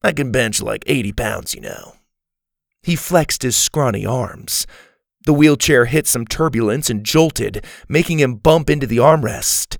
I 0.03 0.11
can 0.13 0.31
bench 0.31 0.61
like 0.61 0.83
80 0.87 1.13
pounds, 1.13 1.53
you 1.53 1.61
know. 1.61 1.95
He 2.83 2.95
flexed 2.95 3.43
his 3.43 3.55
scrawny 3.55 4.05
arms. 4.05 4.65
The 5.25 5.33
wheelchair 5.33 5.85
hit 5.85 6.07
some 6.07 6.25
turbulence 6.25 6.89
and 6.89 7.03
jolted, 7.03 7.63
making 7.87 8.19
him 8.19 8.35
bump 8.35 8.69
into 8.69 8.87
the 8.87 8.97
armrest. 8.97 9.77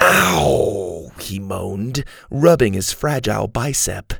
Ow! 0.00 1.12
he 1.20 1.38
moaned, 1.38 2.04
rubbing 2.30 2.74
his 2.74 2.92
fragile 2.92 3.48
bicep. 3.48 4.12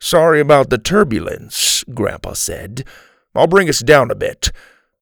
Sorry 0.00 0.40
about 0.40 0.70
the 0.70 0.78
turbulence, 0.78 1.84
Grandpa 1.92 2.34
said. 2.34 2.86
I'll 3.34 3.46
bring 3.46 3.68
us 3.68 3.80
down 3.80 4.10
a 4.10 4.14
bit. 4.14 4.52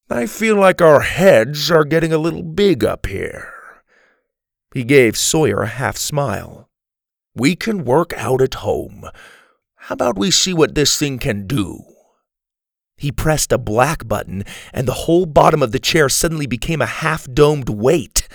I 0.09 0.27
feel 0.27 0.57
like 0.57 0.81
our 0.81 1.01
heads 1.01 1.71
are 1.71 1.85
getting 1.85 2.13
a 2.13 2.19
little 2.19 2.43
big 2.43 2.85
up 2.85 3.07
here. 3.07 3.53
He 4.73 4.85
gave 4.85 5.17
Sawyer 5.17 5.63
a 5.63 5.67
half 5.67 5.97
smile. 5.97 6.71
We 7.35 7.57
can 7.57 7.85
work 7.85 8.13
out 8.15 8.41
at 8.41 8.55
home. 8.55 9.05
How 9.77 9.95
about 9.95 10.19
we 10.19 10.31
see 10.31 10.53
what 10.53 10.75
this 10.75 10.99
thing 10.99 11.19
can 11.19 11.47
do? 11.47 11.81
He 13.03 13.11
pressed 13.11 13.51
a 13.51 13.59
black 13.59 14.07
button, 14.07 14.45
and 14.73 14.87
the 14.87 14.93
whole 14.93 15.27
bottom 15.27 15.61
of 15.61 15.73
the 15.73 15.81
chair 15.81 16.09
suddenly 16.09 16.47
became 16.47 16.81
a 16.81 16.87
half 16.87 17.27
domed 17.27 17.69
weight. 17.69 18.29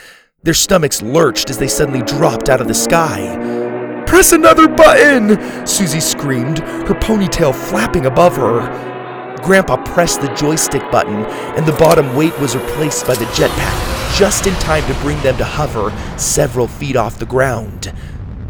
Their 0.43 0.53
stomachs 0.53 1.01
lurched 1.01 1.49
as 1.49 1.57
they 1.57 1.69
suddenly 1.69 2.01
dropped 2.01 2.49
out 2.49 2.59
of 2.59 2.67
the 2.67 2.73
sky. 2.73 4.03
Press 4.05 4.33
another 4.33 4.67
button! 4.67 5.65
Susie 5.65 6.01
screamed, 6.01 6.59
her 6.59 6.95
ponytail 6.95 7.55
flapping 7.55 8.07
above 8.07 8.35
her. 8.35 9.37
Grandpa 9.41 9.81
pressed 9.85 10.19
the 10.19 10.33
joystick 10.33 10.83
button, 10.91 11.23
and 11.55 11.65
the 11.65 11.77
bottom 11.79 12.13
weight 12.13 12.37
was 12.37 12.57
replaced 12.57 13.07
by 13.07 13.15
the 13.15 13.23
jetpack 13.27 14.17
just 14.17 14.47
in 14.47 14.53
time 14.55 14.85
to 14.93 14.99
bring 14.99 15.17
them 15.21 15.37
to 15.37 15.45
hover 15.45 15.93
several 16.17 16.67
feet 16.67 16.97
off 16.97 17.19
the 17.19 17.25
ground. 17.25 17.93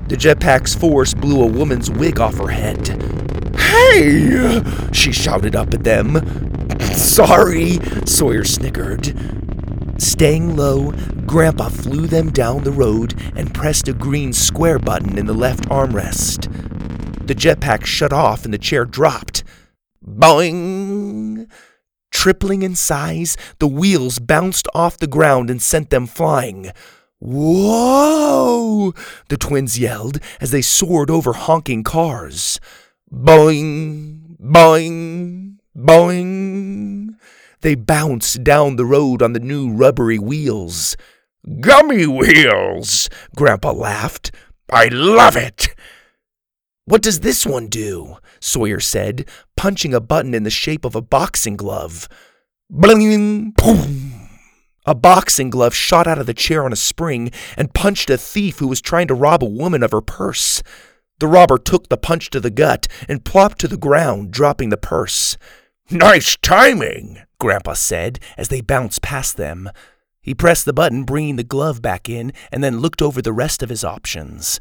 The 0.08 0.16
jetpack's 0.16 0.74
force 0.74 1.14
blew 1.14 1.44
a 1.44 1.46
woman's 1.46 1.92
wig 1.92 2.20
off 2.20 2.40
her 2.40 2.48
head. 2.48 3.37
Hey! 3.78 4.64
She 4.92 5.12
shouted 5.12 5.56
up 5.56 5.72
at 5.72 5.84
them. 5.84 6.18
Sorry, 6.82 7.78
Sawyer 8.06 8.44
snickered. 8.44 9.14
Staying 10.02 10.56
low, 10.56 10.94
Grandpa 11.28 11.70
flew 11.70 12.08
them 12.08 12.32
down 12.32 12.64
the 12.64 12.72
road 12.72 13.14
and 13.36 13.54
pressed 13.54 13.88
a 13.88 13.94
green 13.94 14.34
square 14.34 14.80
button 14.80 15.18
in 15.18 15.28
the 15.28 15.34
left 15.34 15.70
armrest. 15.70 16.48
The 17.28 17.36
jetpack 17.36 17.86
shut 17.86 18.12
off 18.12 18.46
and 18.46 18.54
the 18.54 18.58
chair 18.58 18.84
dropped. 18.84 19.44
Boing! 20.04 21.48
Tripling 22.12 22.64
in 22.64 22.76
size, 22.76 23.38
the 23.60 23.68
wheels 23.68 24.18
bounced 24.18 24.68
off 24.74 24.98
the 24.98 25.06
ground 25.08 25.52
and 25.52 25.62
sent 25.62 25.92
them 25.92 26.08
flying. 26.08 26.72
Whoa! 27.20 28.94
The 29.30 29.38
twins 29.38 29.78
yelled 29.78 30.20
as 30.42 30.50
they 30.50 30.64
soared 30.64 31.12
over 31.12 31.34
honking 31.34 31.84
cars. 31.84 32.60
Boing! 33.14 34.36
Boing! 34.42 35.58
Boing! 35.76 37.16
They 37.62 37.76
bounced 37.76 38.44
down 38.44 38.76
the 38.76 38.86
road 38.86 39.22
on 39.22 39.32
the 39.34 39.40
new 39.40 39.72
rubbery 39.72 40.20
wheels. 40.20 40.98
Gummy 41.62 42.06
wheels! 42.06 43.10
Grandpa 43.36 43.72
laughed. 43.72 44.32
I 44.70 44.90
love 44.90 45.38
it! 45.38 45.74
What 46.84 47.02
does 47.02 47.22
this 47.22 47.46
one 47.46 47.68
do? 47.68 48.18
Sawyer 48.42 48.82
said, 48.82 49.28
punching 49.56 49.94
a 49.94 50.02
button 50.02 50.34
in 50.34 50.44
the 50.44 50.50
shape 50.50 50.84
of 50.84 50.96
a 50.96 51.02
boxing 51.02 51.56
glove. 51.56 52.10
Bling! 52.70 53.52
Boom! 53.52 54.30
A 54.86 54.96
boxing 54.96 55.50
glove 55.50 55.74
shot 55.74 56.08
out 56.08 56.20
of 56.20 56.26
the 56.26 56.34
chair 56.34 56.66
on 56.66 56.74
a 56.74 56.78
spring 56.78 57.32
and 57.58 57.74
punched 57.74 58.10
a 58.10 58.18
thief 58.18 58.60
who 58.60 58.68
was 58.68 58.82
trying 58.82 59.08
to 59.08 59.14
rob 59.14 59.44
a 59.44 59.48
woman 59.48 59.84
of 59.84 59.92
her 59.92 60.02
purse. 60.02 60.62
The 61.20 61.28
robber 61.28 61.58
took 61.58 61.90
the 61.90 61.98
punch 61.98 62.30
to 62.30 62.40
the 62.40 62.52
gut 62.52 62.88
and 63.10 63.26
plopped 63.26 63.60
to 63.60 63.68
the 63.68 63.78
ground, 63.78 64.32
dropping 64.32 64.70
the 64.70 64.78
purse. 64.78 65.36
Nice 65.90 66.38
timing, 66.38 67.22
Grandpa 67.40 67.74
said 67.74 68.20
as 68.38 68.50
they 68.50 68.62
bounced 68.62 69.02
past 69.02 69.36
them. 69.36 69.70
He 70.22 70.36
pressed 70.36 70.66
the 70.66 70.74
button, 70.74 71.06
bringing 71.06 71.38
the 71.38 71.44
glove 71.44 71.82
back 71.82 72.10
in, 72.10 72.34
and 72.52 72.64
then 72.64 72.80
looked 72.80 73.02
over 73.02 73.22
the 73.22 73.34
rest 73.34 73.64
of 73.64 73.70
his 73.70 73.84
options. 73.84 74.60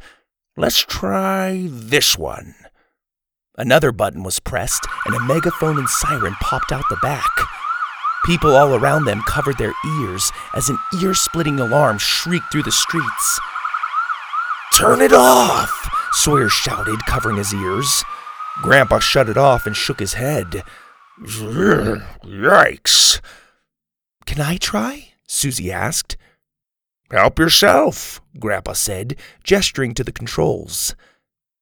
Let's 0.57 0.81
try 0.81 1.67
this 1.69 2.17
one. 2.17 2.55
Another 3.59 3.93
button 3.93 4.23
was 4.23 4.41
pressed, 4.41 4.87
and 5.05 5.15
a 5.15 5.21
megaphone 5.21 5.79
and 5.79 5.89
siren 5.89 6.35
popped 6.41 6.73
out 6.73 6.85
the 6.89 6.99
back. 7.03 7.31
People 8.25 8.57
all 8.57 8.75
around 8.75 9.05
them 9.05 9.23
covered 9.27 9.59
their 9.59 9.75
ears 10.01 10.33
as 10.55 10.69
an 10.69 10.79
ear 11.03 11.13
splitting 11.13 11.61
alarm 11.61 11.99
shrieked 11.99 12.51
through 12.51 12.63
the 12.63 12.73
streets. 12.73 13.41
Turn 14.73 15.01
it 15.01 15.13
off! 15.13 15.96
Sawyer 16.17 16.49
shouted, 16.49 17.05
covering 17.05 17.37
his 17.37 17.53
ears. 17.53 18.03
Grandpa 18.63 19.01
shut 19.01 19.29
it 19.29 19.37
off 19.37 19.67
and 19.67 19.77
shook 19.77 20.01
his 20.01 20.15
head. 20.15 20.63
Yikes. 21.21 23.21
Can 24.25 24.41
I 24.41 24.57
try? 24.57 25.11
Susie 25.27 25.71
asked. 25.71 26.17
Help 27.11 27.39
yourself, 27.39 28.23
Grandpa 28.41 28.73
said, 28.73 29.17
gesturing 29.45 29.93
to 29.93 30.03
the 30.03 30.11
controls. 30.11 30.97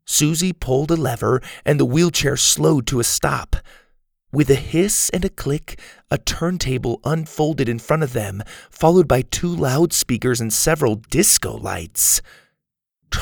Susie 0.07 0.53
pulled 0.53 0.93
a 0.93 0.97
lever 0.97 1.43
and 1.67 1.81
the 1.81 1.85
wheelchair 1.85 2.37
slowed 2.37 2.87
to 2.87 3.01
a 3.01 3.05
stop. 3.05 3.57
With 4.33 4.49
a 4.51 4.55
hiss 4.55 5.11
and 5.11 5.25
a 5.25 5.31
click, 5.31 5.81
a 6.13 6.19
turntable 6.19 7.01
unfolded 7.05 7.69
in 7.69 7.81
front 7.81 8.05
of 8.05 8.13
them, 8.13 8.41
followed 8.71 9.09
by 9.09 9.23
two 9.23 9.55
loudspeakers 9.55 10.41
and 10.41 10.53
several 10.53 10.95
disco 10.95 11.57
lights. 11.57 12.23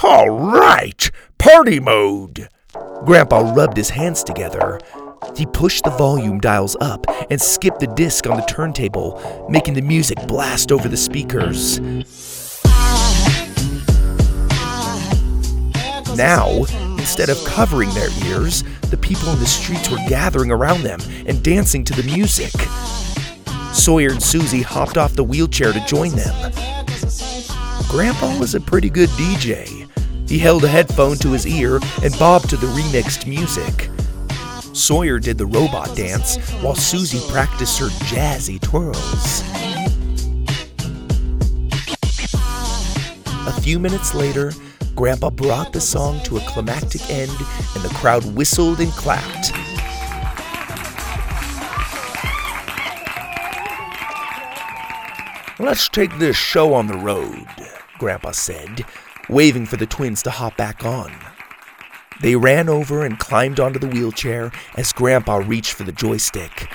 All 0.02 0.30
right, 0.30 1.10
party 1.38 1.78
mode! 1.80 2.48
Grandpa 3.04 3.52
rubbed 3.52 3.76
his 3.76 3.90
hands 3.90 4.24
together. 4.24 4.80
He 5.36 5.46
pushed 5.46 5.84
the 5.84 5.90
volume 5.90 6.40
dials 6.40 6.76
up 6.80 7.06
and 7.30 7.40
skipped 7.40 7.80
the 7.80 7.86
disc 7.86 8.26
on 8.26 8.36
the 8.36 8.42
turntable, 8.44 9.46
making 9.48 9.74
the 9.74 9.82
music 9.82 10.18
blast 10.26 10.72
over 10.72 10.88
the 10.88 10.96
speakers. 10.96 11.80
Now, 16.16 16.64
instead 16.98 17.28
of 17.28 17.42
covering 17.44 17.90
their 17.90 18.10
ears, 18.26 18.64
the 18.90 18.96
people 18.96 19.30
in 19.30 19.38
the 19.38 19.46
streets 19.46 19.88
were 19.90 19.98
gathering 20.08 20.50
around 20.50 20.82
them 20.82 21.00
and 21.26 21.42
dancing 21.42 21.84
to 21.84 21.94
the 21.94 22.02
music. 22.02 22.52
Sawyer 23.72 24.10
and 24.10 24.22
Susie 24.22 24.62
hopped 24.62 24.98
off 24.98 25.14
the 25.14 25.24
wheelchair 25.24 25.72
to 25.72 25.84
join 25.86 26.10
them. 26.10 26.52
Grandpa 27.88 28.38
was 28.38 28.54
a 28.54 28.60
pretty 28.60 28.90
good 28.90 29.08
DJ. 29.10 29.81
He 30.28 30.38
held 30.38 30.64
a 30.64 30.68
headphone 30.68 31.16
to 31.18 31.32
his 31.32 31.46
ear 31.46 31.80
and 32.02 32.18
bobbed 32.18 32.50
to 32.50 32.56
the 32.56 32.66
remixed 32.68 33.26
music. 33.26 33.90
Sawyer 34.74 35.18
did 35.18 35.36
the 35.36 35.46
robot 35.46 35.94
dance 35.94 36.36
while 36.62 36.74
Susie 36.74 37.20
practiced 37.30 37.78
her 37.78 37.88
jazzy 38.06 38.60
twirls. 38.60 39.42
A 43.46 43.60
few 43.60 43.78
minutes 43.78 44.14
later, 44.14 44.52
Grandpa 44.94 45.30
brought 45.30 45.72
the 45.72 45.80
song 45.80 46.20
to 46.24 46.36
a 46.36 46.40
climactic 46.40 47.08
end 47.10 47.30
and 47.74 47.82
the 47.82 47.92
crowd 47.94 48.24
whistled 48.34 48.80
and 48.80 48.90
clapped. 48.92 49.52
Let's 55.58 55.88
take 55.88 56.18
this 56.18 56.36
show 56.36 56.74
on 56.74 56.86
the 56.86 56.96
road, 56.96 57.46
Grandpa 57.98 58.32
said, 58.32 58.84
waving 59.28 59.66
for 59.66 59.76
the 59.76 59.86
twins 59.86 60.22
to 60.22 60.30
hop 60.30 60.56
back 60.56 60.84
on. 60.84 61.12
They 62.20 62.36
ran 62.36 62.68
over 62.68 63.04
and 63.04 63.18
climbed 63.18 63.58
onto 63.58 63.78
the 63.78 63.88
wheelchair 63.88 64.52
as 64.76 64.92
Grandpa 64.92 65.36
reached 65.36 65.72
for 65.72 65.84
the 65.84 65.92
joystick. 65.92 66.68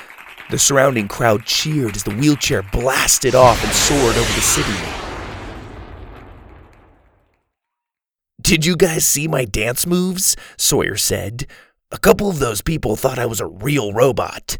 The 0.50 0.58
surrounding 0.58 1.08
crowd 1.08 1.46
cheered 1.46 1.96
as 1.96 2.04
the 2.04 2.16
wheelchair 2.16 2.64
blasted 2.64 3.36
off 3.36 3.64
and 3.64 3.74
soared 3.74 4.16
over 4.16 4.34
the 4.34 4.42
city. 4.42 5.08
Did 8.42 8.66
you 8.66 8.78
guys 8.78 9.06
see 9.06 9.28
my 9.28 9.44
dance 9.44 9.86
moves? 9.86 10.36
Sawyer 10.58 10.96
said. 10.96 11.48
A 11.92 11.98
couple 11.98 12.30
of 12.30 12.40
those 12.40 12.62
people 12.62 12.96
thought 12.96 13.20
I 13.20 13.26
was 13.26 13.42
a 13.42 13.48
real 13.48 13.94
robot. 13.94 14.58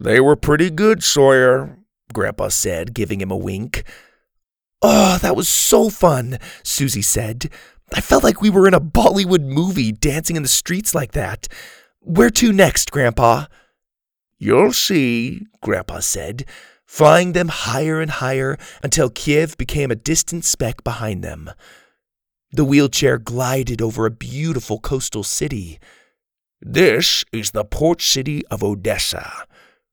They 0.00 0.20
were 0.20 0.36
pretty 0.36 0.70
good, 0.70 1.04
Sawyer, 1.04 1.78
Grandpa 2.12 2.48
said, 2.48 2.94
giving 2.94 3.20
him 3.20 3.30
a 3.30 3.36
wink. 3.36 3.84
Oh, 4.86 5.16
that 5.22 5.34
was 5.34 5.48
so 5.48 5.88
fun, 5.88 6.38
Susie 6.62 7.00
said. 7.00 7.50
I 7.94 8.02
felt 8.02 8.22
like 8.22 8.42
we 8.42 8.50
were 8.50 8.68
in 8.68 8.74
a 8.74 8.80
Bollywood 8.82 9.40
movie 9.40 9.92
dancing 9.92 10.36
in 10.36 10.42
the 10.42 10.48
streets 10.48 10.94
like 10.94 11.12
that. 11.12 11.48
Where 12.00 12.28
to 12.28 12.52
next, 12.52 12.90
Grandpa? 12.90 13.46
You'll 14.38 14.74
see, 14.74 15.46
Grandpa 15.62 16.00
said, 16.00 16.44
flying 16.84 17.32
them 17.32 17.48
higher 17.48 17.98
and 17.98 18.10
higher 18.10 18.58
until 18.82 19.08
Kiev 19.08 19.56
became 19.56 19.90
a 19.90 19.96
distant 19.96 20.44
speck 20.44 20.84
behind 20.84 21.24
them. 21.24 21.50
The 22.52 22.66
wheelchair 22.66 23.16
glided 23.16 23.80
over 23.80 24.04
a 24.04 24.10
beautiful 24.10 24.80
coastal 24.80 25.22
city. 25.22 25.78
This 26.60 27.24
is 27.32 27.52
the 27.52 27.64
port 27.64 28.02
city 28.02 28.46
of 28.48 28.62
Odessa. 28.62 29.46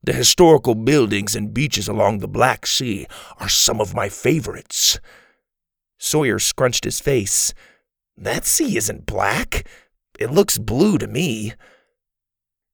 The 0.03 0.13
historical 0.13 0.73
buildings 0.73 1.35
and 1.35 1.53
beaches 1.53 1.87
along 1.87 2.19
the 2.19 2.27
Black 2.27 2.65
Sea 2.65 3.05
are 3.39 3.49
some 3.49 3.79
of 3.79 3.93
my 3.93 4.09
favorites. 4.09 4.99
Sawyer 5.99 6.39
scrunched 6.39 6.85
his 6.85 6.99
face. 6.99 7.53
That 8.17 8.45
sea 8.45 8.77
isn't 8.77 9.05
black. 9.05 9.67
It 10.19 10.31
looks 10.31 10.57
blue 10.57 10.97
to 10.97 11.05
me. 11.05 11.53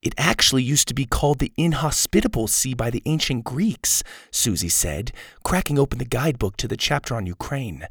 It 0.02 0.14
actually 0.18 0.64
used 0.64 0.88
to 0.88 0.94
be 0.94 1.06
called 1.06 1.40
the 1.40 1.52
Inhospitable 1.58 2.48
Sea 2.48 2.74
by 2.74 2.90
the 2.90 3.04
ancient 3.06 3.44
Greeks, 3.44 4.04
Susie 4.32 4.70
said, 4.70 5.12
cracking 5.44 5.78
open 5.78 6.00
the 6.00 6.06
guidebook 6.06 6.56
to 6.58 6.68
the 6.68 6.78
chapter 6.78 7.14
on 7.14 7.26
Ukraine. 7.26 7.88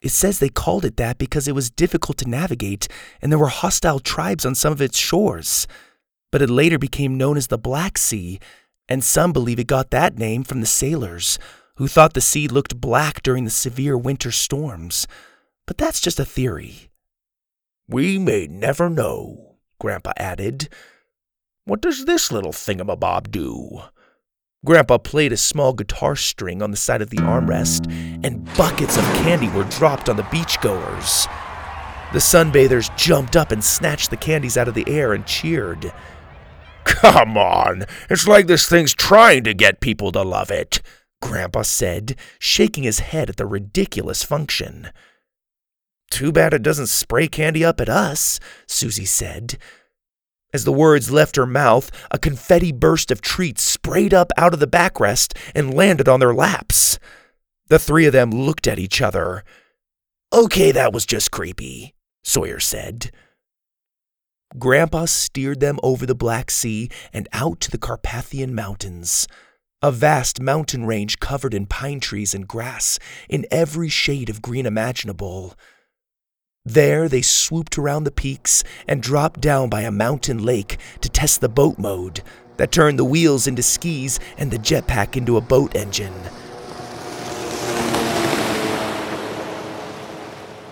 It 0.00 0.10
says 0.10 0.38
they 0.38 0.48
called 0.48 0.84
it 0.84 0.96
that 0.96 1.18
because 1.18 1.48
it 1.48 1.54
was 1.56 1.70
difficult 1.70 2.18
to 2.18 2.28
navigate 2.28 2.86
and 3.20 3.32
there 3.32 3.38
were 3.38 3.48
hostile 3.48 3.98
tribes 3.98 4.46
on 4.46 4.54
some 4.54 4.72
of 4.72 4.80
its 4.80 4.96
shores. 4.96 5.66
But 6.30 6.42
it 6.42 6.50
later 6.50 6.78
became 6.78 7.18
known 7.18 7.36
as 7.36 7.48
the 7.48 7.58
Black 7.58 7.98
Sea, 7.98 8.38
and 8.90 9.04
some 9.04 9.32
believe 9.32 9.60
it 9.60 9.68
got 9.68 9.90
that 9.90 10.18
name 10.18 10.42
from 10.42 10.60
the 10.60 10.66
sailors, 10.66 11.38
who 11.76 11.86
thought 11.86 12.12
the 12.12 12.20
sea 12.20 12.48
looked 12.48 12.80
black 12.80 13.22
during 13.22 13.44
the 13.44 13.50
severe 13.50 13.96
winter 13.96 14.32
storms. 14.32 15.06
But 15.66 15.78
that's 15.78 16.00
just 16.00 16.18
a 16.18 16.24
theory. 16.24 16.90
We 17.88 18.18
may 18.18 18.48
never 18.48 18.90
know, 18.90 19.56
Grandpa 19.78 20.12
added. 20.16 20.68
What 21.64 21.80
does 21.80 22.04
this 22.04 22.32
little 22.32 22.52
thingamabob 22.52 23.30
do? 23.30 23.82
Grandpa 24.64 24.98
played 24.98 25.32
a 25.32 25.38
small 25.38 25.72
guitar 25.72 26.16
string 26.16 26.60
on 26.60 26.70
the 26.70 26.76
side 26.76 27.00
of 27.00 27.10
the 27.10 27.16
armrest, 27.18 27.90
and 28.22 28.44
buckets 28.56 28.98
of 28.98 29.04
candy 29.22 29.48
were 29.48 29.64
dropped 29.64 30.08
on 30.08 30.16
the 30.16 30.22
beachgoers. 30.24 31.26
The 32.12 32.18
sunbathers 32.18 32.94
jumped 32.96 33.36
up 33.36 33.52
and 33.52 33.62
snatched 33.62 34.10
the 34.10 34.16
candies 34.16 34.58
out 34.58 34.68
of 34.68 34.74
the 34.74 34.88
air 34.88 35.12
and 35.12 35.24
cheered. 35.24 35.92
Come 36.90 37.38
on, 37.38 37.84
it's 38.10 38.26
like 38.26 38.46
this 38.46 38.68
thing's 38.68 38.94
trying 38.94 39.44
to 39.44 39.54
get 39.54 39.80
people 39.80 40.12
to 40.12 40.22
love 40.22 40.50
it, 40.50 40.82
Grandpa 41.22 41.62
said, 41.62 42.16
shaking 42.38 42.82
his 42.82 42.98
head 42.98 43.30
at 43.30 43.36
the 43.36 43.46
ridiculous 43.46 44.22
function. 44.22 44.90
Too 46.10 46.32
bad 46.32 46.52
it 46.52 46.62
doesn't 46.62 46.88
spray 46.88 47.28
candy 47.28 47.64
up 47.64 47.80
at 47.80 47.88
us, 47.88 48.40
Susie 48.66 49.04
said. 49.04 49.56
As 50.52 50.64
the 50.64 50.72
words 50.72 51.12
left 51.12 51.36
her 51.36 51.46
mouth, 51.46 51.90
a 52.10 52.18
confetti 52.18 52.72
burst 52.72 53.12
of 53.12 53.20
treats 53.20 53.62
sprayed 53.62 54.12
up 54.12 54.32
out 54.36 54.52
of 54.52 54.58
the 54.58 54.66
backrest 54.66 55.36
and 55.54 55.72
landed 55.72 56.08
on 56.08 56.18
their 56.18 56.34
laps. 56.34 56.98
The 57.68 57.78
three 57.78 58.04
of 58.06 58.12
them 58.12 58.30
looked 58.30 58.66
at 58.66 58.80
each 58.80 59.00
other. 59.00 59.44
Okay, 60.32 60.72
that 60.72 60.92
was 60.92 61.06
just 61.06 61.30
creepy, 61.30 61.94
Sawyer 62.24 62.58
said. 62.58 63.12
Grandpa 64.58 65.04
steered 65.04 65.60
them 65.60 65.78
over 65.82 66.04
the 66.04 66.14
Black 66.14 66.50
Sea 66.50 66.90
and 67.12 67.28
out 67.32 67.60
to 67.60 67.70
the 67.70 67.78
Carpathian 67.78 68.52
Mountains, 68.52 69.28
a 69.80 69.92
vast 69.92 70.40
mountain 70.40 70.84
range 70.84 71.20
covered 71.20 71.54
in 71.54 71.66
pine 71.66 72.00
trees 72.00 72.34
and 72.34 72.48
grass 72.48 72.98
in 73.28 73.46
every 73.52 73.88
shade 73.88 74.28
of 74.28 74.42
green 74.42 74.66
imaginable. 74.66 75.54
There 76.64 77.08
they 77.08 77.22
swooped 77.22 77.78
around 77.78 78.04
the 78.04 78.10
peaks 78.10 78.64
and 78.88 79.00
dropped 79.00 79.40
down 79.40 79.68
by 79.68 79.82
a 79.82 79.92
mountain 79.92 80.42
lake 80.42 80.78
to 81.00 81.08
test 81.08 81.40
the 81.40 81.48
boat 81.48 81.78
mode 81.78 82.20
that 82.56 82.72
turned 82.72 82.98
the 82.98 83.04
wheels 83.04 83.46
into 83.46 83.62
skis 83.62 84.18
and 84.36 84.50
the 84.50 84.58
jetpack 84.58 85.16
into 85.16 85.36
a 85.36 85.40
boat 85.40 85.76
engine. 85.76 86.12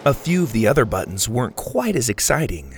A 0.05 0.13
few 0.13 0.43
of 0.43 0.53
the 0.53 0.67
other 0.67 0.85
buttons 0.85 1.29
weren't 1.29 1.55
quite 1.55 1.95
as 1.95 2.09
exciting. 2.09 2.75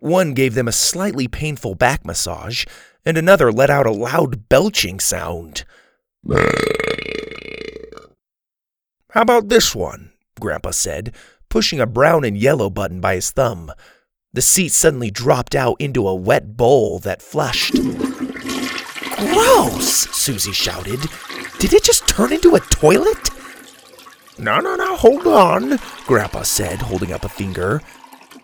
One 0.00 0.34
gave 0.34 0.54
them 0.54 0.66
a 0.66 0.72
slightly 0.72 1.28
painful 1.28 1.74
back 1.74 2.04
massage, 2.04 2.64
and 3.04 3.16
another 3.16 3.52
let 3.52 3.70
out 3.70 3.86
a 3.86 3.92
loud 3.92 4.48
belching 4.48 4.98
sound. 4.98 5.64
How 9.10 9.22
about 9.22 9.48
this 9.48 9.74
one? 9.74 10.12
Grandpa 10.38 10.70
said, 10.70 11.14
pushing 11.50 11.80
a 11.80 11.86
brown 11.86 12.24
and 12.24 12.36
yellow 12.38 12.70
button 12.70 13.00
by 13.00 13.16
his 13.16 13.30
thumb. 13.30 13.72
The 14.32 14.40
seat 14.40 14.72
suddenly 14.72 15.10
dropped 15.10 15.54
out 15.54 15.76
into 15.80 16.08
a 16.08 16.14
wet 16.14 16.56
bowl 16.56 16.98
that 17.00 17.20
flushed. 17.20 17.74
Gross! 19.16 20.08
Susie 20.16 20.52
shouted. 20.52 21.00
Did 21.58 21.74
it 21.74 21.84
just 21.84 22.08
turn 22.08 22.32
into 22.32 22.54
a 22.54 22.60
toilet? 22.60 23.28
No, 24.38 24.60
no, 24.60 24.76
no, 24.76 24.96
hold 24.96 25.26
on, 25.26 25.78
Grandpa 26.06 26.42
said, 26.42 26.78
holding 26.78 27.12
up 27.12 27.24
a 27.24 27.28
finger. 27.28 27.82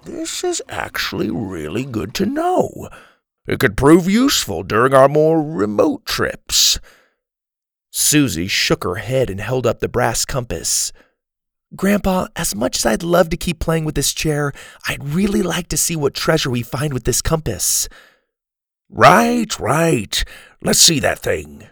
This 0.07 0.45
is 0.45 0.63
actually 0.69 1.31
really 1.33 1.85
good 1.85 2.15
to 2.15 2.25
know. 2.27 2.89
It 3.45 3.59
could 3.59 3.77
prove 3.77 4.09
useful 4.09 4.63
during 4.63 4.95
our 4.95 5.09
more 5.09 5.43
remote 5.43 6.07
trips. 6.07 6.79
Susie 7.91 8.47
shook 8.47 8.85
her 8.85 8.95
head 8.97 9.29
and 9.31 9.41
held 9.41 9.67
up 9.67 9.81
the 9.81 9.89
brass 9.89 10.25
compass. 10.25 10.93
Grandpa, 11.75 12.29
as 12.37 12.55
much 12.55 12.77
as 12.77 12.87
I'd 12.87 13.03
love 13.03 13.31
to 13.31 13.37
keep 13.37 13.59
playing 13.59 13.85
with 13.85 13.97
this 13.97 14.15
chair, 14.15 14.53
I'd 14.89 15.03
really 15.03 15.43
like 15.43 15.67
to 15.69 15.77
see 15.77 15.97
what 15.97 16.15
treasure 16.15 16.51
we 16.51 16.63
find 16.63 16.93
with 16.95 17.03
this 17.03 17.21
compass. 17.21 17.89
Right, 18.89 19.59
right. 19.59 20.23
Let's 20.63 20.79
see 20.79 21.01
that 21.01 21.19
thing. 21.19 21.67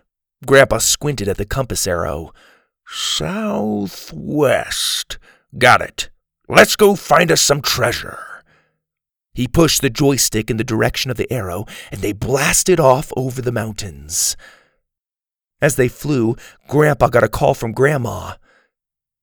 Grandpa 0.45 0.79
squinted 0.79 1.29
at 1.29 1.37
the 1.37 1.47
compass 1.47 1.87
arrow. 1.87 2.33
Southwest. 2.85 3.89
Got 5.57 5.83
it. 5.83 6.11
Let's 6.55 6.77
go 6.77 6.95
find 6.95 7.33
us 7.33 7.41
some 7.41 7.63
treasure. 7.63 8.19
He 9.33 9.49
pushed 9.49 9.81
the 9.83 9.91
joystick 9.91 10.51
in 10.51 10.57
the 10.57 10.63
direction 10.63 11.11
of 11.11 11.17
the 11.17 11.31
arrow, 11.33 11.65
and 11.91 12.01
they 12.01 12.13
blasted 12.13 12.79
off 12.79 13.13
over 13.17 13.43
the 13.43 13.51
mountains. 13.51 14.37
As 15.61 15.75
they 15.75 15.89
flew, 15.89 16.37
Grandpa 16.69 17.09
got 17.09 17.25
a 17.25 17.29
call 17.29 17.55
from 17.55 17.73
Grandma. 17.73 18.35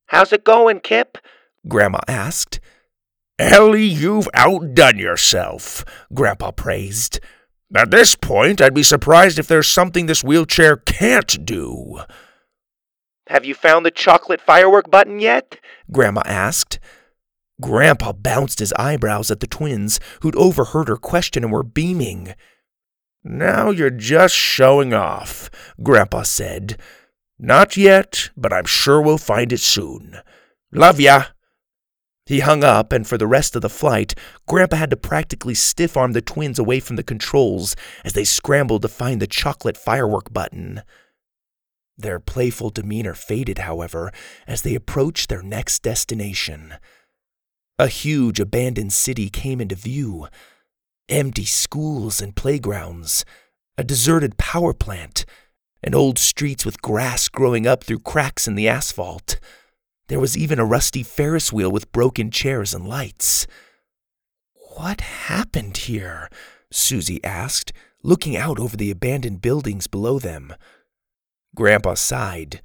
How's 0.07 0.33
it 0.33 0.43
going, 0.43 0.81
Kip? 0.81 1.17
Grandma 1.69 1.99
asked. 2.05 2.59
Ellie, 3.39 3.85
you've 3.85 4.27
outdone 4.33 4.97
yourself, 4.99 5.85
Grandpa 6.13 6.51
praised. 6.51 7.21
At 7.73 7.91
this 7.91 8.15
point, 8.15 8.59
I'd 8.59 8.73
be 8.73 8.83
surprised 8.83 9.39
if 9.39 9.47
there's 9.47 9.69
something 9.69 10.05
this 10.05 10.21
wheelchair 10.23 10.75
can't 10.75 11.45
do. 11.45 12.01
Have 13.27 13.45
you 13.45 13.55
found 13.55 13.85
the 13.85 13.91
chocolate 13.91 14.41
firework 14.41 14.91
button 14.91 15.21
yet? 15.21 15.61
Grandma 15.89 16.23
asked. 16.25 16.77
Grandpa 17.61 18.11
bounced 18.11 18.59
his 18.59 18.73
eyebrows 18.73 19.31
at 19.31 19.39
the 19.39 19.47
twins, 19.47 19.99
who'd 20.21 20.35
overheard 20.35 20.87
her 20.87 20.97
question 20.97 21.43
and 21.43 21.53
were 21.53 21.63
beaming. 21.63 22.33
Now 23.23 23.69
you're 23.69 23.91
just 23.91 24.35
showing 24.35 24.93
off, 24.93 25.49
Grandpa 25.81 26.23
said. 26.23 26.79
Not 27.37 27.77
yet, 27.77 28.29
but 28.35 28.51
I'm 28.51 28.65
sure 28.65 29.01
we'll 29.01 29.17
find 29.17 29.53
it 29.53 29.59
soon. 29.59 30.17
Love 30.71 30.99
ya. 30.99 31.25
He 32.25 32.39
hung 32.39 32.63
up, 32.63 32.93
and 32.93 33.05
for 33.05 33.17
the 33.17 33.27
rest 33.27 33.55
of 33.55 33.61
the 33.61 33.69
flight, 33.69 34.15
Grandpa 34.47 34.77
had 34.77 34.89
to 34.91 34.97
practically 34.97 35.55
stiff 35.55 35.97
arm 35.97 36.13
the 36.13 36.21
twins 36.21 36.59
away 36.59 36.79
from 36.79 36.95
the 36.95 37.03
controls 37.03 37.75
as 38.05 38.13
they 38.13 38.23
scrambled 38.23 38.83
to 38.83 38.87
find 38.87 39.21
the 39.21 39.27
chocolate 39.27 39.77
firework 39.77 40.31
button. 40.31 40.81
Their 41.97 42.19
playful 42.19 42.69
demeanor 42.69 43.13
faded, 43.13 43.59
however, 43.59 44.11
as 44.47 44.61
they 44.61 44.75
approached 44.75 45.29
their 45.29 45.43
next 45.43 45.83
destination. 45.83 46.75
A 47.81 47.87
huge 47.87 48.39
abandoned 48.39 48.93
city 48.93 49.27
came 49.27 49.59
into 49.59 49.73
view. 49.73 50.27
Empty 51.09 51.45
schools 51.45 52.21
and 52.21 52.35
playgrounds, 52.35 53.25
a 53.75 53.83
deserted 53.83 54.37
power 54.37 54.71
plant, 54.71 55.25
and 55.81 55.95
old 55.95 56.19
streets 56.19 56.63
with 56.63 56.83
grass 56.83 57.27
growing 57.27 57.65
up 57.65 57.83
through 57.83 58.01
cracks 58.01 58.47
in 58.47 58.53
the 58.53 58.69
asphalt. 58.69 59.39
There 60.09 60.19
was 60.19 60.37
even 60.37 60.59
a 60.59 60.63
rusty 60.63 61.01
Ferris 61.01 61.51
wheel 61.51 61.71
with 61.71 61.91
broken 61.91 62.29
chairs 62.29 62.75
and 62.75 62.87
lights. 62.87 63.47
What 64.75 65.01
happened 65.01 65.77
here? 65.77 66.29
Susie 66.71 67.23
asked, 67.23 67.73
looking 68.03 68.37
out 68.37 68.59
over 68.59 68.77
the 68.77 68.91
abandoned 68.91 69.41
buildings 69.41 69.87
below 69.87 70.19
them. 70.19 70.53
Grandpa 71.55 71.95
sighed. 71.95 72.61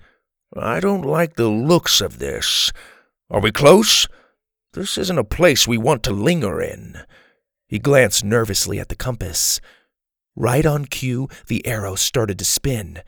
I 0.55 0.79
don't 0.79 1.07
like 1.07 1.37
the 1.37 1.49
looks 1.49 2.03
of 2.03 2.19
this. 2.19 2.71
Are 3.31 3.41
we 3.41 3.51
close? 3.51 4.07
This 4.77 4.99
isn't 4.99 5.19
a 5.19 5.25
place 5.25 5.67
we 5.67 5.79
want 5.79 6.03
to 6.03 6.13
linger 6.13 6.61
in. 6.61 6.99
He 7.67 7.79
glanced 7.79 8.23
nervously 8.23 8.79
at 8.79 8.91
the 8.91 8.95
compass. 8.95 9.59
Right 10.37 10.67
on 10.67 10.85
cue, 10.85 11.31
the 11.47 11.67
arrow 11.67 11.95
started 11.95 12.39
to 12.41 12.45
spin. 12.45 13.01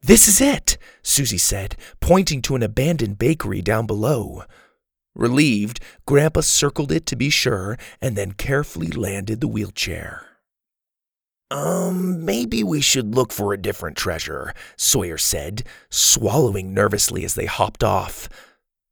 This 0.00 0.26
is 0.26 0.40
it, 0.40 0.78
Susie 1.02 1.36
said, 1.36 1.76
pointing 2.00 2.40
to 2.42 2.56
an 2.56 2.62
abandoned 2.62 3.18
bakery 3.18 3.60
down 3.60 3.86
below. 3.86 4.44
Relieved, 5.14 5.78
Grandpa 6.06 6.40
circled 6.40 6.90
it 6.90 7.04
to 7.04 7.16
be 7.16 7.28
sure 7.28 7.76
and 8.00 8.16
then 8.16 8.32
carefully 8.32 8.88
landed 8.88 9.42
the 9.42 9.48
wheelchair. 9.48 10.26
Um, 11.50 12.24
maybe 12.24 12.64
we 12.64 12.80
should 12.80 13.14
look 13.14 13.30
for 13.30 13.52
a 13.52 13.60
different 13.60 13.98
treasure, 13.98 14.54
Sawyer 14.78 15.18
said, 15.18 15.64
swallowing 15.90 16.72
nervously 16.72 17.26
as 17.26 17.34
they 17.34 17.44
hopped 17.44 17.84
off. 17.84 18.26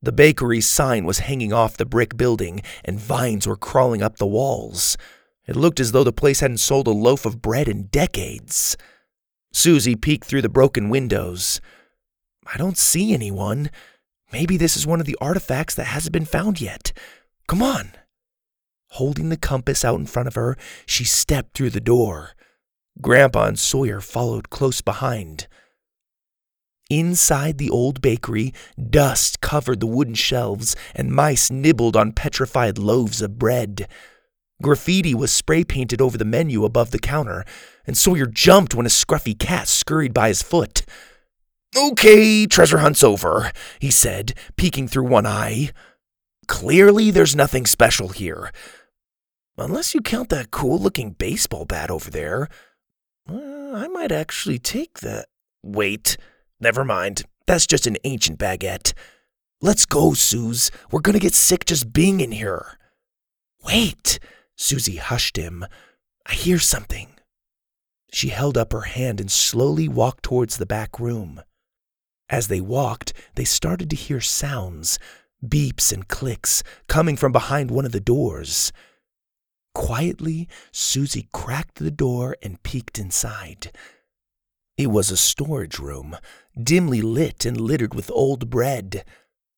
The 0.03 0.13
bakery's 0.13 0.67
sign 0.67 1.05
was 1.05 1.21
hanging 1.21 1.53
off 1.53 1.77
the 1.77 1.87
brick 1.87 2.17
building, 2.17 2.63
and 2.85 2.99
vines 2.99 3.47
were 3.47 3.57
crawling 3.57 4.03
up 4.03 4.17
the 4.17 4.27
walls. 4.27 4.97
It 5.47 5.55
looked 5.55 5.79
as 5.79 5.93
though 5.93 6.03
the 6.03 6.13
place 6.13 6.41
hadn't 6.41 6.59
sold 6.59 6.89
a 6.89 6.91
loaf 6.91 7.25
of 7.25 7.41
bread 7.41 7.69
in 7.69 7.85
decades. 7.85 8.77
Susie 9.53 9.95
peeked 9.95 10.25
through 10.25 10.43
the 10.43 10.49
broken 10.49 10.89
windows. 10.89 11.61
I 12.53 12.59
don't 12.59 12.79
see 12.79 13.15
anyone. 13.15 13.71
Maybe 14.33 14.57
this 14.57 14.77
is 14.77 14.87
one 14.87 14.99
of 14.99 15.07
the 15.07 15.19
artifacts 15.21 15.75
that 15.77 15.85
hasn't 15.85 16.13
been 16.13 16.25
found 16.25 16.61
yet. 16.61 16.93
Come 17.47 17.63
on. 17.63 17.93
Holding 18.93 19.29
the 19.29 19.37
compass 19.37 19.85
out 19.85 20.01
in 20.01 20.07
front 20.07 20.27
of 20.27 20.35
her, 20.35 20.57
she 20.85 21.05
stepped 21.05 21.55
through 21.57 21.71
the 21.71 21.81
door. 21.81 22.33
Grandpa 23.01 23.47
and 23.47 23.59
Sawyer 23.59 24.01
followed 24.01 24.51
close 24.51 24.81
behind. 24.81 25.47
Inside 26.93 27.57
the 27.57 27.71
old 27.71 28.03
bakery, 28.03 28.53
dust 28.79 29.41
covered 29.41 29.81
the 29.81 29.87
wooden 29.87 30.13
shelves, 30.13 30.77
and 30.95 31.11
mice 31.11 31.51
nibbled 31.51 31.97
on 31.97 32.13
petrified 32.13 32.77
loaves 32.77 33.23
of 33.23 33.39
bread. 33.39 33.89
Graffiti 34.61 35.15
was 35.15 35.33
spray 35.33 35.65
painted 35.65 36.03
over 36.03 36.19
the 36.19 36.27
menu 36.27 36.67
above 36.67 36.91
the 36.91 36.99
counter, 36.99 37.47
and 37.87 37.97
Sawyer 37.97 38.27
jumped 38.27 38.75
when 38.75 38.85
a 38.85 38.91
scruffy 38.91 39.39
cat 39.39 39.69
scurried 39.69 40.13
by 40.13 40.29
his 40.29 40.43
foot. 40.43 40.85
Okay, 41.75 42.45
treasure 42.45 42.81
hunt's 42.81 43.03
over, 43.03 43.53
he 43.79 43.91
said, 43.91 44.35
peeking 44.59 44.87
through 44.87 45.07
one 45.07 45.25
eye. 45.25 45.71
Clearly, 46.47 47.11
there's 47.11 47.35
nothing 47.35 47.65
special 47.65 48.11
here. 48.11 48.53
Unless 49.57 49.95
you 49.95 50.03
count 50.03 50.29
that 50.29 50.51
cool 50.51 50.79
looking 50.79 51.13
baseball 51.13 51.65
bat 51.65 51.91
over 51.91 52.11
there. 52.11 52.51
Uh, 53.27 53.73
I 53.73 53.89
might 53.89 54.13
actually 54.13 54.59
take 54.59 55.01
that. 55.01 55.29
Wait, 55.63 56.19
never 56.63 56.85
mind. 56.85 57.25
That's 57.47 57.67
just 57.67 57.87
an 57.87 57.97
ancient 58.05 58.39
baguette. 58.39 58.93
Let's 59.61 59.85
go, 59.85 60.15
Suze. 60.15 60.71
We're 60.91 61.01
gonna 61.01 61.19
get 61.19 61.35
sick 61.35 61.67
just 61.67 61.93
being 61.93 62.21
in 62.21 62.33
here. 62.33 62.79
Wait! 63.65 64.19
Susie 64.57 64.97
hushed 64.97 65.37
him. 65.37 65.65
I 66.27 66.35
hear 66.35 66.59
something. 66.59 67.09
She 68.13 68.29
held 68.29 68.57
up 68.57 68.73
her 68.73 68.83
hand 68.83 69.21
and 69.21 69.31
slowly 69.31 69.89
walked 69.89 70.23
towards 70.23 70.57
the 70.57 70.67
back 70.67 71.01
room. 71.01 71.43
As 72.29 72.49
they 72.49 72.61
walked, 72.61 73.13
they 73.35 73.45
started 73.45 73.91
to 73.91 73.97
hear 73.97 74.21
sounds, 74.21 74.99
beeps 75.45 75.93
and 75.93 76.07
clicks, 76.09 76.63
coming 76.89 77.17
from 77.17 77.33
behind 77.33 77.71
one 77.71 77.85
of 77.85 77.93
the 77.93 78.01
doors. 78.01 78.73
Quietly, 79.75 80.49
Susie 80.71 81.29
cracked 81.33 81.77
the 81.77 81.91
door 81.91 82.37
and 82.43 82.63
peeked 82.63 82.99
inside. 82.99 83.73
It 84.77 84.89
was 84.89 85.11
a 85.11 85.17
storage 85.17 85.79
room, 85.79 86.17
dimly 86.61 87.03
lit 87.03 87.45
and 87.45 87.61
littered 87.61 87.95
with 87.95 88.11
old 88.11 88.51
bread. 88.51 89.05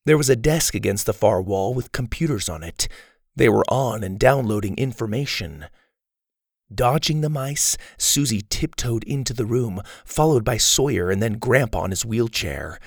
There 0.07 0.19
was 0.19 0.29
a 0.29 0.37
desk 0.37 0.75
against 0.75 1.07
the 1.07 1.13
far 1.13 1.41
wall 1.41 1.75
with 1.75 1.93
computers 1.93 2.49
on 2.49 2.63
it. 2.63 2.89
They 3.37 3.49
were 3.49 3.65
on 3.69 4.05
and 4.05 4.19
downloading 4.19 4.77
information. 4.77 5.67
Dodging 6.73 7.21
the 7.21 7.29
mice, 7.29 7.77
Susie 7.99 8.43
tiptoed 8.49 9.05
into 9.05 9.33
the 9.33 9.47
room, 9.47 9.83
followed 10.05 10.45
by 10.45 10.57
Sawyer 10.57 11.11
and 11.11 11.23
then 11.23 11.39
Grandpa 11.39 11.81
on 11.81 11.91
his 11.91 12.05
wheelchair. 12.05 12.79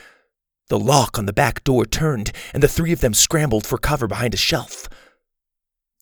The 0.70 0.80
lock 0.80 1.17
on 1.17 1.26
the 1.26 1.34
back 1.34 1.63
door 1.63 1.86
turned, 1.86 2.32
and 2.54 2.62
the 2.62 2.67
three 2.67 2.91
of 2.91 3.00
them 3.00 3.13
scrambled 3.13 3.65
for 3.65 3.78
cover 3.78 4.08
behind 4.08 4.34
a 4.34 4.38
shelf. 4.38 4.89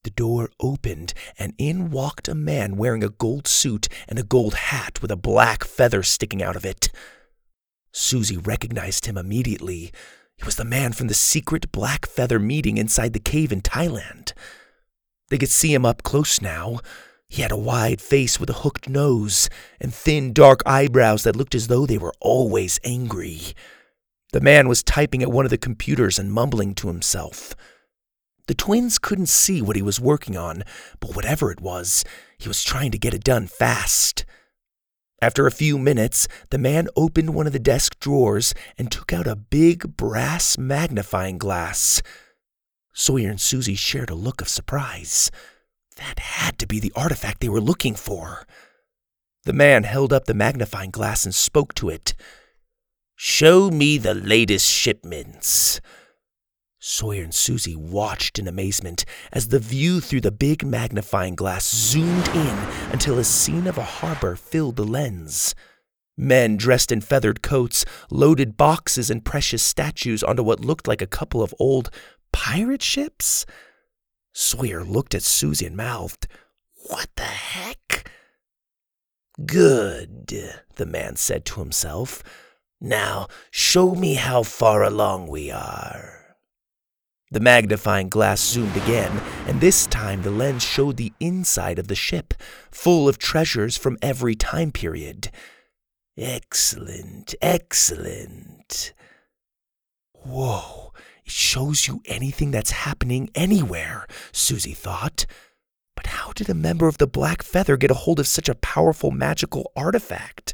The 0.04 0.10
door 0.10 0.50
opened, 0.60 1.13
and 1.38 1.54
in 1.58 1.91
walked 1.91 2.28
a 2.28 2.36
man 2.36 2.78
wearing 2.78 3.04
a 3.04 3.10
gold 3.10 3.48
suit 3.48 3.88
and 4.08 4.18
a 4.18 4.24
gold 4.24 4.54
hat 4.54 5.02
with 5.02 5.12
a 5.12 5.15
black 5.15 5.63
feather 5.63 6.02
sticking 6.02 6.41
out 6.41 6.56
of 6.56 6.65
it. 6.65 6.91
Susie 7.96 8.38
recognized 8.38 9.06
him 9.06 9.18
immediately. 9.18 9.92
He 10.36 10.44
was 10.44 10.58
the 10.58 10.66
man 10.66 10.92
from 10.92 11.08
the 11.08 11.14
secret 11.14 11.72
black 11.72 12.06
feather 12.06 12.40
meeting 12.40 12.78
inside 12.78 13.14
the 13.14 13.20
cave 13.20 13.54
in 13.54 13.62
Thailand. 13.62 14.34
They 15.30 15.38
could 15.38 15.50
see 15.50 15.74
him 15.74 15.86
up 15.86 16.04
close 16.04 16.42
now. 16.42 16.80
He 17.30 17.42
had 17.42 17.54
a 17.54 17.58
wide 17.58 18.02
face 18.02 18.38
with 18.38 18.50
a 18.50 18.62
hooked 18.62 18.90
nose 18.90 19.50
and 19.80 19.94
thin, 19.94 20.34
dark 20.34 20.62
eyebrows 20.66 21.24
that 21.24 21.38
looked 21.38 21.56
as 21.56 21.68
though 21.68 21.86
they 21.86 21.98
were 21.98 22.14
always 22.20 22.82
angry. 22.84 23.40
The 24.34 24.42
man 24.42 24.68
was 24.68 24.84
typing 24.84 25.24
at 25.24 25.32
one 25.32 25.46
of 25.46 25.52
the 25.52 25.58
computers 25.58 26.20
and 26.20 26.34
mumbling 26.34 26.76
to 26.76 26.90
himself. 26.90 27.56
The 28.48 28.56
twins 28.56 29.00
couldn't 29.00 29.30
see 29.30 29.62
what 29.62 29.78
he 29.78 29.82
was 29.82 30.02
working 30.02 30.36
on, 30.36 30.64
but 31.00 31.16
whatever 31.16 31.50
it 31.50 31.62
was, 31.62 32.04
he 32.38 32.50
was 32.50 32.62
trying 32.62 32.92
to 32.92 33.00
get 33.00 33.14
it 33.14 33.24
done 33.24 33.48
fast. 33.48 34.26
After 35.21 35.47
a 35.47 35.51
few 35.51 35.78
minutes, 35.78 36.28
the 36.49 36.58
man 36.58 36.89
opened 36.95 37.34
one 37.34 37.47
of 37.47 37.54
the 37.54 37.60
desk 37.60 37.99
drawers 37.99 38.54
and 38.78 38.91
took 38.91 39.13
out 39.13 39.28
a 39.28 39.36
big 39.36 39.95
brass 39.95 40.58
magnifying 40.58 41.38
glass. 41.38 42.01
Sawyer 42.93 43.30
and 43.30 43.41
Susie 43.41 43.75
shared 43.75 44.10
a 44.10 44.15
look 44.15 44.41
of 44.41 44.49
surprise. 44.49 45.32
That 45.97 46.19
had 46.19 46.60
to 46.60 46.67
be 46.67 46.80
the 46.80 46.91
artifact 46.95 47.39
they 47.39 47.49
were 47.49 47.62
looking 47.62 47.95
for. 47.95 48.45
The 49.45 49.54
man 49.54 49.84
held 49.84 50.12
up 50.12 50.25
the 50.25 50.34
magnifying 50.34 50.91
glass 50.91 51.23
and 51.23 51.34
spoke 51.34 51.73
to 51.75 51.89
it. 51.89 52.13
Show 53.15 53.69
me 53.71 53.97
the 53.97 54.13
latest 54.13 54.69
shipments. 54.69 55.80
Sawyer 56.88 57.24
and 57.24 57.34
Susie 57.34 57.76
watched 57.76 58.38
in 58.38 58.48
amazement 58.48 59.06
as 59.32 59.48
the 59.48 59.58
view 59.58 60.00
through 60.00 60.21
the 60.21 60.32
big 60.32 60.63
magnifying 60.63 61.34
glass 61.34 61.67
zoomed 61.67 62.28
in 62.28 62.58
until 62.91 63.17
a 63.17 63.24
scene 63.24 63.65
of 63.65 63.80
a 63.80 63.84
harbor 63.84 64.36
filled 64.36 64.76
the 64.76 64.84
lens. 64.84 65.56
Men 66.15 66.58
dressed 66.58 66.91
in 66.91 67.02
feathered 67.02 67.41
coats 67.41 67.86
loaded 68.12 68.56
boxes 68.56 69.10
and 69.10 69.26
precious 69.26 69.63
statues 69.63 70.21
onto 70.21 70.43
what 70.43 70.63
looked 70.63 70.88
like 70.88 71.02
a 71.02 71.08
couple 71.08 71.41
of 71.41 71.56
old 71.58 71.89
pirate 72.32 72.84
ships. 72.84 73.48
Sawyer 74.32 74.84
looked 74.84 75.15
at 75.15 75.24
Susie 75.24 75.65
and 75.65 75.76
mouthed, 75.76 76.28
What 76.88 77.10
the 77.15 77.24
heck? 77.24 78.12
Good, 79.43 80.54
the 80.76 80.86
man 80.86 81.15
said 81.15 81.45
to 81.45 81.62
himself. 81.62 82.21
Now 82.80 83.28
show 83.50 83.95
me 83.95 84.13
how 84.13 84.43
far 84.43 84.84
along 84.84 85.30
we 85.30 85.50
are. 85.50 86.25
The 87.32 87.40
magnifying 87.40 88.10
glass 88.10 88.40
zoomed 88.40 88.78
again, 88.78 89.22
and 89.48 89.60
this 89.60 89.88
time 89.88 90.22
the 90.22 90.30
lens 90.30 90.64
showed 90.64 90.98
the 90.98 91.12
inside 91.20 91.80
of 91.80 91.88
the 91.88 91.96
ship, 91.96 92.36
full 92.72 93.10
of 93.10 93.18
treasures 93.18 93.78
from 93.78 93.98
every 94.02 94.36
time 94.36 94.72
period. 94.72 95.32
Excellent, 96.18 97.34
excellent. 97.42 98.94
Whoa, 100.14 100.94
it 101.26 101.32
shows 101.32 101.88
you 101.88 102.02
anything 102.06 102.52
that's 102.52 102.72
happening 102.72 103.30
anywhere, 103.36 104.06
Susie 104.32 104.74
thought. 104.74 105.26
But 105.96 106.08
how 106.08 106.32
did 106.32 106.50
a 106.50 106.54
member 106.54 106.88
of 106.88 107.00
the 107.00 107.08
Black 107.08 107.42
Feather 107.42 107.76
get 107.76 107.92
a 107.92 107.96
hold 107.96 108.20
of 108.20 108.28
such 108.28 108.48
a 108.48 108.56
powerful 108.56 109.12
magical 109.12 109.72
artifact? 109.76 110.54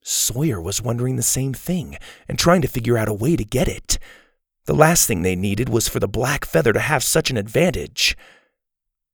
Sawyer 0.00 0.60
was 0.60 0.80
wondering 0.80 1.16
the 1.16 1.22
same 1.22 1.52
thing 1.52 1.98
and 2.28 2.38
trying 2.38 2.62
to 2.62 2.68
figure 2.68 2.96
out 2.96 3.08
a 3.08 3.12
way 3.12 3.34
to 3.34 3.44
get 3.44 3.66
it. 3.66 3.98
The 4.66 4.74
last 4.74 5.06
thing 5.06 5.22
they 5.22 5.36
needed 5.36 5.68
was 5.68 5.86
for 5.86 6.00
the 6.00 6.08
black 6.08 6.44
feather 6.44 6.72
to 6.72 6.80
have 6.80 7.04
such 7.04 7.30
an 7.30 7.36
advantage. 7.36 8.16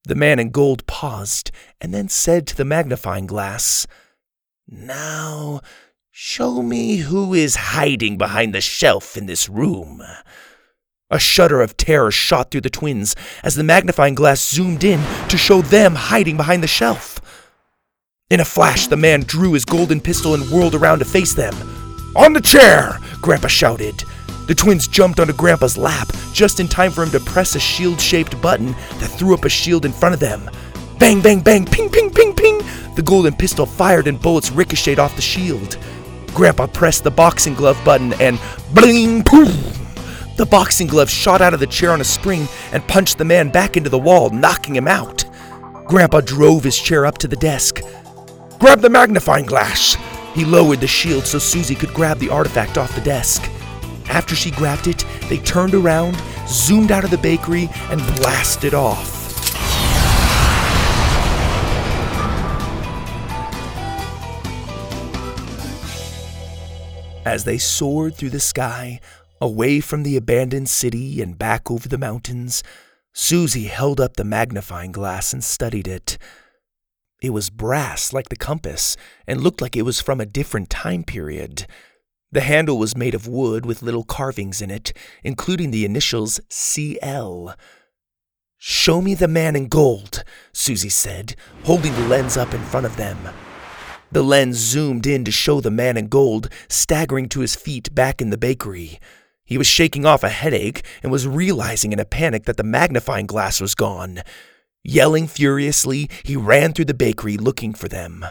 The 0.05 0.15
man 0.15 0.39
in 0.39 0.51
gold 0.51 0.87
paused 0.87 1.51
and 1.79 1.93
then 1.93 2.09
said 2.09 2.47
to 2.49 2.57
the 2.57 2.65
magnifying 2.65 3.27
glass, 3.27 3.87
Now, 4.67 5.61
show 6.11 6.63
me 6.63 6.97
who 6.97 7.35
is 7.35 7.57
hiding 7.57 8.17
behind 8.17 8.55
the 8.55 8.63
shelf 8.63 9.15
in 9.15 9.27
this 9.27 9.47
room. 9.47 10.03
A 11.11 11.19
shudder 11.19 11.61
of 11.61 11.77
terror 11.77 12.11
shot 12.11 12.51
through 12.51 12.63
the 12.63 12.71
twins 12.71 13.15
as 13.45 13.55
the 13.55 13.63
magnifying 13.63 14.15
glass 14.15 14.41
zoomed 14.41 14.83
in 14.83 15.01
to 15.29 15.37
show 15.37 15.61
them 15.61 15.95
hiding 15.95 16.39
behind 16.39 16.63
the 16.63 16.67
shelf. 16.67 17.21
In 18.31 18.41
a 18.41 18.47
flash, 18.47 18.87
the 18.87 18.97
man 18.97 19.21
drew 19.21 19.53
his 19.53 19.67
golden 19.67 20.01
pistol 20.01 20.33
and 20.33 20.51
whirled 20.51 20.75
around 20.75 21.01
to 21.01 21.05
face 21.05 21.35
them. 21.35 21.55
On 22.17 22.33
the 22.33 22.41
chair! 22.41 22.99
Grandpa 23.21 23.49
shouted. 23.49 24.03
The 24.47 24.55
twins 24.57 24.89
jumped 24.89 25.21
onto 25.21 25.33
Grandpa's 25.33 25.79
lap 25.79 26.09
just 26.33 26.59
in 26.59 26.67
time 26.67 26.91
for 26.91 27.05
him 27.05 27.11
to 27.11 27.21
press 27.21 27.55
a 27.55 27.61
shield 27.61 28.01
shaped 28.01 28.41
button 28.43 28.73
that 28.99 29.09
threw 29.09 29.35
up 29.35 29.45
a 29.45 29.49
shield 29.49 29.85
in 29.85 29.93
front 29.93 30.15
of 30.15 30.21
them. 30.21 30.51
Bang, 30.99 31.21
bang, 31.21 31.41
bang, 31.41 31.65
ping, 31.65 31.89
ping, 31.89 32.11
ping, 32.11 32.35
ping! 32.35 32.59
The 32.95 33.03
golden 33.05 33.35
pistol 33.35 33.67
fired 33.67 34.07
and 34.07 34.21
bullets 34.21 34.51
ricocheted 34.51 34.99
off 34.99 35.17
the 35.17 35.23
shield. 35.23 35.79
Grandpa 36.35 36.67
pressed 36.67 37.05
the 37.05 37.11
boxing 37.11 37.55
glove 37.55 37.81
button 37.85 38.13
and 38.15 38.41
bling, 38.75 39.23
poof! 39.23 39.79
The 40.37 40.47
boxing 40.47 40.89
glove 40.89 41.11
shot 41.11 41.41
out 41.41 41.55
of 41.55 41.61
the 41.61 41.67
chair 41.67 41.93
on 41.93 42.01
a 42.01 42.05
spring 42.05 42.49
and 42.73 42.87
punched 42.89 43.19
the 43.19 43.25
man 43.25 43.51
back 43.51 43.77
into 43.77 43.91
the 43.91 43.99
wall, 43.99 44.31
knocking 44.31 44.75
him 44.75 44.89
out. 44.89 45.25
Grandpa 45.87 46.21
drove 46.21 46.65
his 46.65 46.79
chair 46.79 47.07
up 47.07 47.19
to 47.19 47.29
the 47.29 47.37
desk. 47.37 47.81
Grab 48.59 48.81
the 48.81 48.91
magnifying 48.91 49.47
glass! 49.47 49.97
He 50.35 50.45
lowered 50.45 50.81
the 50.81 50.87
shield 50.87 51.27
so 51.27 51.39
Susie 51.39 51.75
could 51.75 51.93
grab 51.93 52.19
the 52.19 52.31
artifact 52.31 52.79
off 52.79 52.95
the 52.95 53.03
desk. 53.03 53.49
After 54.13 54.35
she 54.35 54.51
grabbed 54.51 54.89
it, 54.89 55.07
they 55.31 55.39
turned 55.39 55.75
around, 55.75 56.21
zoomed 56.47 56.93
out 56.93 57.03
of 57.03 57.11
the 57.11 57.17
bakery, 57.17 57.71
and 57.89 57.99
blasted 58.17 58.75
off. 58.75 59.09
As 67.25 67.45
they 67.45 67.57
soared 67.57 68.15
through 68.15 68.31
the 68.31 68.39
sky, 68.39 69.01
away 69.41 69.81
from 69.81 70.03
the 70.03 70.19
abandoned 70.19 70.69
city 70.69 71.23
and 71.23 71.39
back 71.39 71.71
over 71.71 71.89
the 71.89 71.97
mountains, 71.97 72.63
Susie 73.15 73.69
held 73.69 73.99
up 73.99 74.17
the 74.17 74.25
magnifying 74.25 74.93
glass 74.93 75.33
and 75.33 75.43
studied 75.43 75.89
it. 75.89 76.19
It 77.23 77.31
was 77.31 77.49
brass 77.49 78.13
like 78.13 78.29
the 78.29 78.37
compass 78.37 78.95
and 79.27 79.41
looked 79.41 79.63
like 79.63 79.75
it 79.75 79.87
was 79.87 80.03
from 80.03 80.21
a 80.21 80.27
different 80.27 80.69
time 80.69 81.03
period. 81.03 81.67
The 82.33 82.41
handle 82.41 82.79
was 82.79 82.97
made 82.97 83.15
of 83.15 83.29
wood 83.29 83.67
with 83.67 83.83
little 83.83 84.05
carvings 84.05 84.63
in 84.63 84.71
it, 84.71 84.95
including 85.23 85.71
the 85.71 85.85
initials 85.85 86.41
CL. 86.49 87.55
Show 88.57 89.03
me 89.03 89.15
the 89.15 89.29
man 89.29 89.55
in 89.55 89.69
gold, 89.69 90.25
Susie 90.51 90.89
said, 90.89 91.37
holding 91.65 91.93
the 91.93 92.09
lens 92.09 92.39
up 92.39 92.55
in 92.55 92.63
front 92.63 92.87
of 92.87 92.97
them. 92.97 93.19
The 94.11 94.23
lens 94.23 94.57
zoomed 94.57 95.07
in 95.07 95.25
to 95.25 95.31
show 95.31 95.61
the 95.61 95.71
man 95.71 95.99
in 95.99 96.09
gold 96.09 96.49
staggering 96.69 97.29
to 97.31 97.41
his 97.41 97.55
feet 97.55 97.95
back 97.95 98.23
in 98.23 98.31
the 98.31 98.39
bakery. 98.39 98.99
He 99.45 99.59
was 99.59 99.67
shaking 99.67 100.07
off 100.07 100.23
a 100.23 100.31
headache 100.31 100.87
and 101.03 101.13
was 101.13 101.29
realizing 101.29 101.93
in 101.93 101.99
a 101.99 102.07
panic 102.07 102.45
that 102.45 102.57
the 102.57 102.63
magnifying 102.63 103.27
glass 103.27 103.61
was 103.61 103.75
gone. 103.75 104.23
Yelling 104.83 105.27
furiously, 105.27 106.09
he 106.25 106.37
ran 106.37 106.73
through 106.73 106.87
the 106.87 106.95
bakery 106.95 107.37
looking 107.37 107.75
for 107.75 107.89
them. 107.89 108.25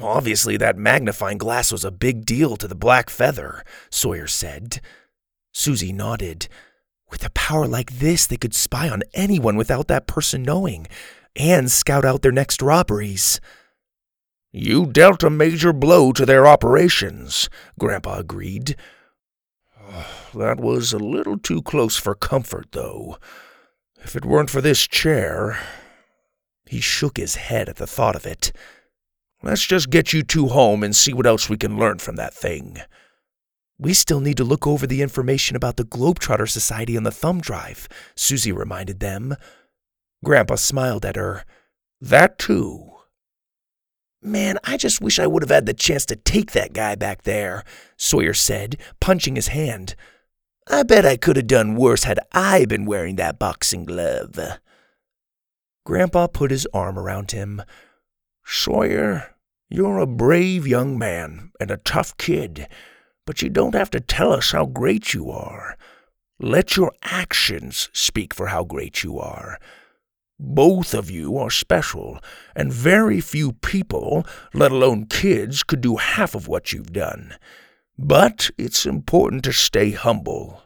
Obviously, 0.00 0.56
that 0.56 0.76
magnifying 0.76 1.38
glass 1.38 1.70
was 1.70 1.84
a 1.84 1.90
big 1.90 2.24
deal 2.24 2.56
to 2.56 2.66
the 2.66 2.74
Black 2.74 3.10
Feather, 3.10 3.62
Sawyer 3.90 4.26
said. 4.26 4.80
Susie 5.52 5.92
nodded. 5.92 6.48
With 7.10 7.24
a 7.24 7.30
power 7.30 7.66
like 7.66 7.98
this, 7.98 8.26
they 8.26 8.36
could 8.36 8.54
spy 8.54 8.88
on 8.88 9.02
anyone 9.12 9.56
without 9.56 9.88
that 9.88 10.06
person 10.06 10.42
knowing, 10.42 10.86
and 11.36 11.70
scout 11.70 12.04
out 12.04 12.22
their 12.22 12.32
next 12.32 12.62
robberies. 12.62 13.40
You 14.52 14.86
dealt 14.86 15.22
a 15.22 15.30
major 15.30 15.72
blow 15.72 16.12
to 16.12 16.24
their 16.24 16.46
operations, 16.46 17.48
Grandpa 17.78 18.18
agreed. 18.18 18.76
That 20.34 20.58
was 20.58 20.92
a 20.92 20.98
little 20.98 21.38
too 21.38 21.62
close 21.62 21.96
for 21.96 22.16
comfort, 22.16 22.72
though. 22.72 23.18
If 24.02 24.16
it 24.16 24.24
weren't 24.24 24.50
for 24.50 24.60
this 24.60 24.88
chair. 24.88 25.60
He 26.66 26.80
shook 26.80 27.18
his 27.18 27.36
head 27.36 27.68
at 27.68 27.76
the 27.76 27.86
thought 27.86 28.16
of 28.16 28.26
it. 28.26 28.50
Let's 29.44 29.66
just 29.66 29.90
get 29.90 30.14
you 30.14 30.22
two 30.22 30.48
home 30.48 30.82
and 30.82 30.96
see 30.96 31.12
what 31.12 31.26
else 31.26 31.50
we 31.50 31.58
can 31.58 31.78
learn 31.78 31.98
from 31.98 32.16
that 32.16 32.32
thing. 32.32 32.78
We 33.78 33.92
still 33.92 34.20
need 34.20 34.38
to 34.38 34.44
look 34.44 34.66
over 34.66 34.86
the 34.86 35.02
information 35.02 35.54
about 35.54 35.76
the 35.76 35.84
Globetrotter 35.84 36.48
Society 36.48 36.96
on 36.96 37.02
the 37.02 37.10
thumb 37.10 37.42
drive, 37.42 37.86
Susie 38.16 38.52
reminded 38.52 39.00
them. 39.00 39.36
Grandpa 40.24 40.54
smiled 40.54 41.04
at 41.04 41.16
her. 41.16 41.44
That 42.00 42.38
too. 42.38 42.90
Man, 44.22 44.56
I 44.64 44.78
just 44.78 45.02
wish 45.02 45.18
I 45.18 45.26
would 45.26 45.42
have 45.42 45.50
had 45.50 45.66
the 45.66 45.74
chance 45.74 46.06
to 46.06 46.16
take 46.16 46.52
that 46.52 46.72
guy 46.72 46.94
back 46.94 47.24
there, 47.24 47.64
Sawyer 47.98 48.32
said, 48.32 48.78
punching 48.98 49.36
his 49.36 49.48
hand. 49.48 49.94
I 50.70 50.84
bet 50.84 51.04
I 51.04 51.18
could 51.18 51.36
have 51.36 51.46
done 51.46 51.76
worse 51.76 52.04
had 52.04 52.18
I 52.32 52.64
been 52.64 52.86
wearing 52.86 53.16
that 53.16 53.38
boxing 53.38 53.84
glove. 53.84 54.38
Grandpa 55.84 56.28
put 56.28 56.50
his 56.50 56.66
arm 56.72 56.98
around 56.98 57.32
him. 57.32 57.60
Sawyer, 58.46 59.33
you're 59.68 59.98
a 59.98 60.06
brave 60.06 60.66
young 60.66 60.98
man 60.98 61.50
and 61.58 61.70
a 61.70 61.78
tough 61.78 62.16
kid, 62.16 62.68
but 63.26 63.42
you 63.42 63.48
don't 63.48 63.74
have 63.74 63.90
to 63.90 64.00
tell 64.00 64.32
us 64.32 64.52
how 64.52 64.66
great 64.66 65.14
you 65.14 65.30
are. 65.30 65.76
Let 66.38 66.76
your 66.76 66.92
actions 67.02 67.88
speak 67.92 68.34
for 68.34 68.48
how 68.48 68.64
great 68.64 69.02
you 69.02 69.18
are. 69.18 69.58
Both 70.38 70.94
of 70.94 71.10
you 71.10 71.38
are 71.38 71.50
special, 71.50 72.18
and 72.56 72.72
very 72.72 73.20
few 73.20 73.52
people, 73.52 74.26
let 74.52 74.72
alone 74.72 75.06
kids, 75.06 75.62
could 75.62 75.80
do 75.80 75.96
half 75.96 76.34
of 76.34 76.48
what 76.48 76.72
you've 76.72 76.92
done. 76.92 77.34
But 77.96 78.50
it's 78.58 78.84
important 78.84 79.44
to 79.44 79.52
stay 79.52 79.92
humble. 79.92 80.62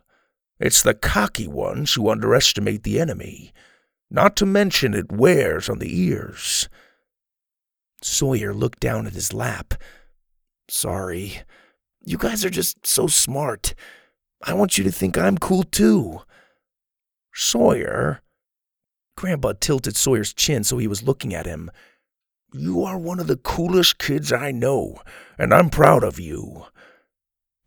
It's 0.58 0.82
the 0.82 0.94
cocky 0.94 1.46
ones 1.46 1.94
who 1.94 2.11
underestimate 2.11 2.82
the 2.82 2.98
enemy. 2.98 3.52
Not 4.11 4.34
to 4.37 4.46
mention 4.46 4.94
it 4.94 5.12
wears 5.12 5.68
on 5.68 5.78
the 5.78 6.00
ears. 6.00 6.68
Sawyer 8.02 8.54
looked 8.54 8.80
down 8.80 9.06
at 9.06 9.14
his 9.14 9.32
lap. 9.32 9.74
Sorry. 10.68 11.42
You 12.04 12.18
guys 12.18 12.44
are 12.44 12.50
just 12.50 12.87
so 12.87 13.06
smart. 13.06 13.74
I 14.42 14.54
want 14.54 14.78
you 14.78 14.84
to 14.84 14.92
think 14.92 15.18
I'm 15.18 15.38
cool 15.38 15.64
too. 15.64 16.20
Sawyer, 17.34 18.22
Grandpa 19.16 19.54
tilted 19.61 19.96
Sawyer's 19.96 20.32
chin 20.32 20.64
so 20.64 20.78
he 20.78 20.87
was 20.87 21.02
looking 21.02 21.34
at 21.34 21.46
him. 21.46 21.70
You 22.52 22.82
are 22.84 22.98
one 22.98 23.20
of 23.20 23.26
the 23.26 23.37
coolest 23.37 23.98
kids 23.98 24.32
I 24.32 24.52
know, 24.52 25.02
and 25.38 25.52
I'm 25.52 25.68
proud 25.68 26.02
of 26.02 26.18
you. 26.18 26.66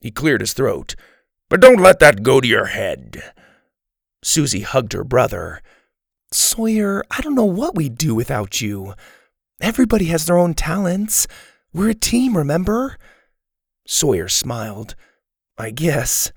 he 0.00 0.10
cleared 0.12 0.40
his 0.40 0.52
throat. 0.52 0.94
But 1.48 1.60
don't 1.60 1.80
let 1.80 1.98
that 2.00 2.22
go 2.22 2.40
to 2.40 2.46
your 2.46 2.66
head. 2.66 3.32
Susie 4.22 4.60
hugged 4.60 4.92
her 4.92 5.04
brother. 5.04 5.62
Sawyer, 6.30 7.02
I 7.10 7.22
don't 7.22 7.34
know 7.34 7.44
what 7.44 7.74
we'd 7.74 7.96
do 7.96 8.14
without 8.14 8.60
you. 8.60 8.94
Everybody 9.60 10.06
has 10.06 10.26
their 10.26 10.38
own 10.38 10.54
talents. 10.54 11.26
We're 11.72 11.90
a 11.90 11.94
team, 11.94 12.36
remember? 12.36 12.96
Sawyer 13.86 14.28
smiled. 14.28 14.94
I 15.56 15.70
guess. 15.70 16.30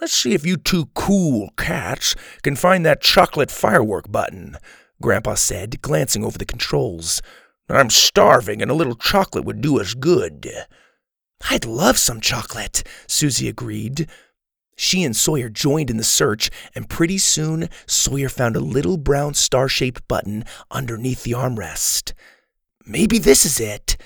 Let's 0.00 0.14
see 0.14 0.32
if 0.32 0.46
you 0.46 0.56
two 0.56 0.86
cool 0.94 1.50
cats 1.56 2.16
can 2.42 2.56
find 2.56 2.84
that 2.84 3.02
chocolate 3.02 3.50
firework 3.50 4.10
button, 4.10 4.56
Grandpa 5.00 5.34
said, 5.34 5.82
glancing 5.82 6.24
over 6.24 6.38
the 6.38 6.46
controls. 6.46 7.22
I'm 7.68 7.90
starving, 7.90 8.60
and 8.60 8.70
a 8.70 8.74
little 8.74 8.96
chocolate 8.96 9.44
would 9.44 9.60
do 9.60 9.80
us 9.80 9.94
good. 9.94 10.50
I'd 11.50 11.64
love 11.64 11.98
some 11.98 12.20
chocolate, 12.20 12.82
Susie 13.06 13.48
agreed. 13.48 14.08
She 14.82 15.04
and 15.04 15.14
Sawyer 15.14 15.48
joined 15.48 15.90
in 15.90 15.96
the 15.96 16.02
search, 16.02 16.50
and 16.74 16.88
pretty 16.88 17.16
soon 17.16 17.68
Sawyer 17.86 18.28
found 18.28 18.56
a 18.56 18.60
little 18.60 18.96
brown 18.96 19.34
star 19.34 19.68
shaped 19.68 20.08
button 20.08 20.44
underneath 20.72 21.22
the 21.22 21.30
armrest. 21.30 22.14
Maybe 22.84 23.18
this 23.18 23.46
is 23.46 23.60
it. 23.60 23.96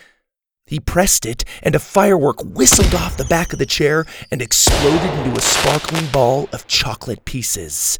He 0.66 0.78
pressed 0.78 1.24
it, 1.24 1.46
and 1.62 1.74
a 1.74 1.78
firework 1.78 2.44
whistled 2.44 2.94
off 2.94 3.16
the 3.16 3.24
back 3.24 3.54
of 3.54 3.58
the 3.58 3.64
chair 3.64 4.04
and 4.30 4.42
exploded 4.42 5.00
into 5.24 5.38
a 5.38 5.40
sparkling 5.40 6.08
ball 6.12 6.46
of 6.52 6.66
chocolate 6.66 7.24
pieces. 7.24 7.98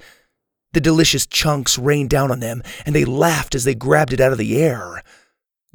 The 0.74 0.80
delicious 0.82 1.24
chunks 1.24 1.78
rained 1.78 2.10
down 2.10 2.30
on 2.30 2.40
them, 2.40 2.62
and 2.84 2.94
they 2.94 3.06
laughed 3.06 3.54
as 3.54 3.64
they 3.64 3.74
grabbed 3.74 4.12
it 4.12 4.20
out 4.20 4.32
of 4.32 4.38
the 4.38 4.62
air. 4.62 5.02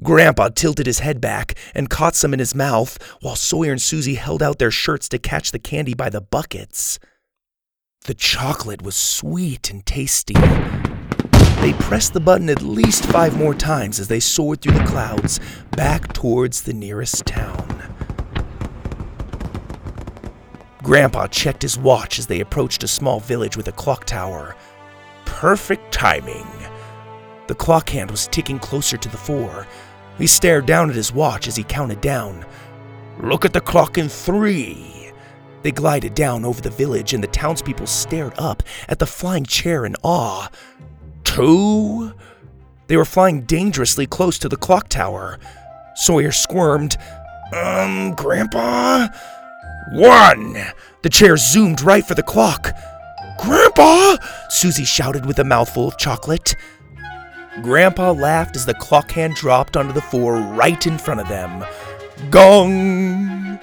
Grandpa 0.04 0.50
tilted 0.50 0.88
his 0.88 1.00
head 1.00 1.22
back 1.22 1.54
and 1.76 1.90
caught 1.90 2.16
some 2.16 2.34
in 2.34 2.40
his 2.40 2.56
mouth, 2.56 2.98
while 3.22 3.36
Sawyer 3.36 3.72
and 3.72 3.82
Susie 3.82 4.16
held 4.16 4.42
out 4.42 4.58
their 4.58 4.72
shirts 4.72 5.08
to 5.10 5.20
catch 5.20 5.52
the 5.52 5.60
candy 5.60 5.94
by 5.94 6.10
the 6.10 6.22
buckets. 6.22 6.98
The 8.06 8.16
chocolate 8.16 8.82
was 8.82 8.96
sweet 8.96 9.70
and 9.70 9.86
tasty. 9.86 10.34
They 11.62 11.74
pressed 11.74 12.14
the 12.14 12.20
button 12.20 12.50
at 12.50 12.64
least 12.64 13.06
five 13.06 13.38
more 13.38 13.54
times 13.54 14.00
as 14.00 14.08
they 14.08 14.20
soared 14.20 14.62
through 14.62 14.74
the 14.74 14.86
clouds 14.86 15.40
back 15.78 16.12
towards 16.14 16.64
the 16.64 16.74
nearest 16.74 17.28
town. 17.28 17.68
Grandpa 20.82 21.28
checked 21.28 21.62
his 21.62 21.78
watch 21.78 22.18
as 22.18 22.26
they 22.26 22.40
approached 22.40 22.84
a 22.84 22.88
small 22.88 23.20
village 23.20 23.56
with 23.56 23.68
a 23.68 23.72
clock 23.72 24.06
tower. 24.06 24.56
Perfect 25.26 25.92
timing. 25.92 26.48
The 27.46 27.54
clock 27.54 27.90
hand 27.90 28.10
was 28.10 28.28
ticking 28.28 28.58
closer 28.58 28.98
to 28.98 29.10
the 29.10 29.18
four. 29.18 29.68
He 30.22 30.28
stared 30.28 30.68
down 30.68 30.90
at 30.90 30.96
his 30.96 31.12
watch 31.12 31.48
as 31.48 31.56
he 31.56 31.64
counted 31.64 32.00
down. 32.00 32.46
Look 33.20 33.44
at 33.44 33.54
the 33.54 33.60
clock 33.60 33.98
in 33.98 34.08
three. 34.08 35.12
They 35.64 35.72
glided 35.72 36.14
down 36.14 36.46
over 36.46 36.62
the 36.62 36.70
village, 36.70 37.14
and 37.14 37.24
the 37.24 37.28
townspeople 37.28 37.88
stared 37.88 38.34
up 38.38 38.64
at 38.88 39.00
the 39.00 39.06
flying 39.06 39.46
chair 39.46 39.84
in 39.84 39.96
awe 40.04 40.48
two. 41.24 42.14
They 42.88 42.98
were 42.98 43.06
flying 43.06 43.42
dangerously 43.42 44.06
close 44.06 44.38
to 44.40 44.50
the 44.50 44.58
clock 44.58 44.90
tower. 44.90 45.40
Sawyer 45.96 46.32
squirmed. 46.32 46.98
Um, 47.54 48.14
Grandpa? 48.16 49.08
One! 49.94 50.58
The 51.02 51.10
chair 51.10 51.38
zoomed 51.38 51.82
right 51.82 52.06
for 52.06 52.16
the 52.16 52.24
clock. 52.24 52.76
Grandpa! 53.40 54.18
Susie 54.50 54.86
shouted 54.86 55.26
with 55.26 55.40
a 55.40 55.44
mouthful 55.44 55.88
of 55.88 55.98
chocolate. 55.98 56.56
Grandpa 57.60 58.12
laughed 58.12 58.56
as 58.56 58.66
the 58.66 58.74
clock 58.74 59.12
hand 59.12 59.36
dropped 59.36 59.76
onto 59.76 59.92
the 59.92 60.02
floor 60.02 60.38
right 60.38 60.88
in 60.88 60.98
front 60.98 61.20
of 61.20 61.28
them. 61.28 61.66
Gong! 62.30 63.60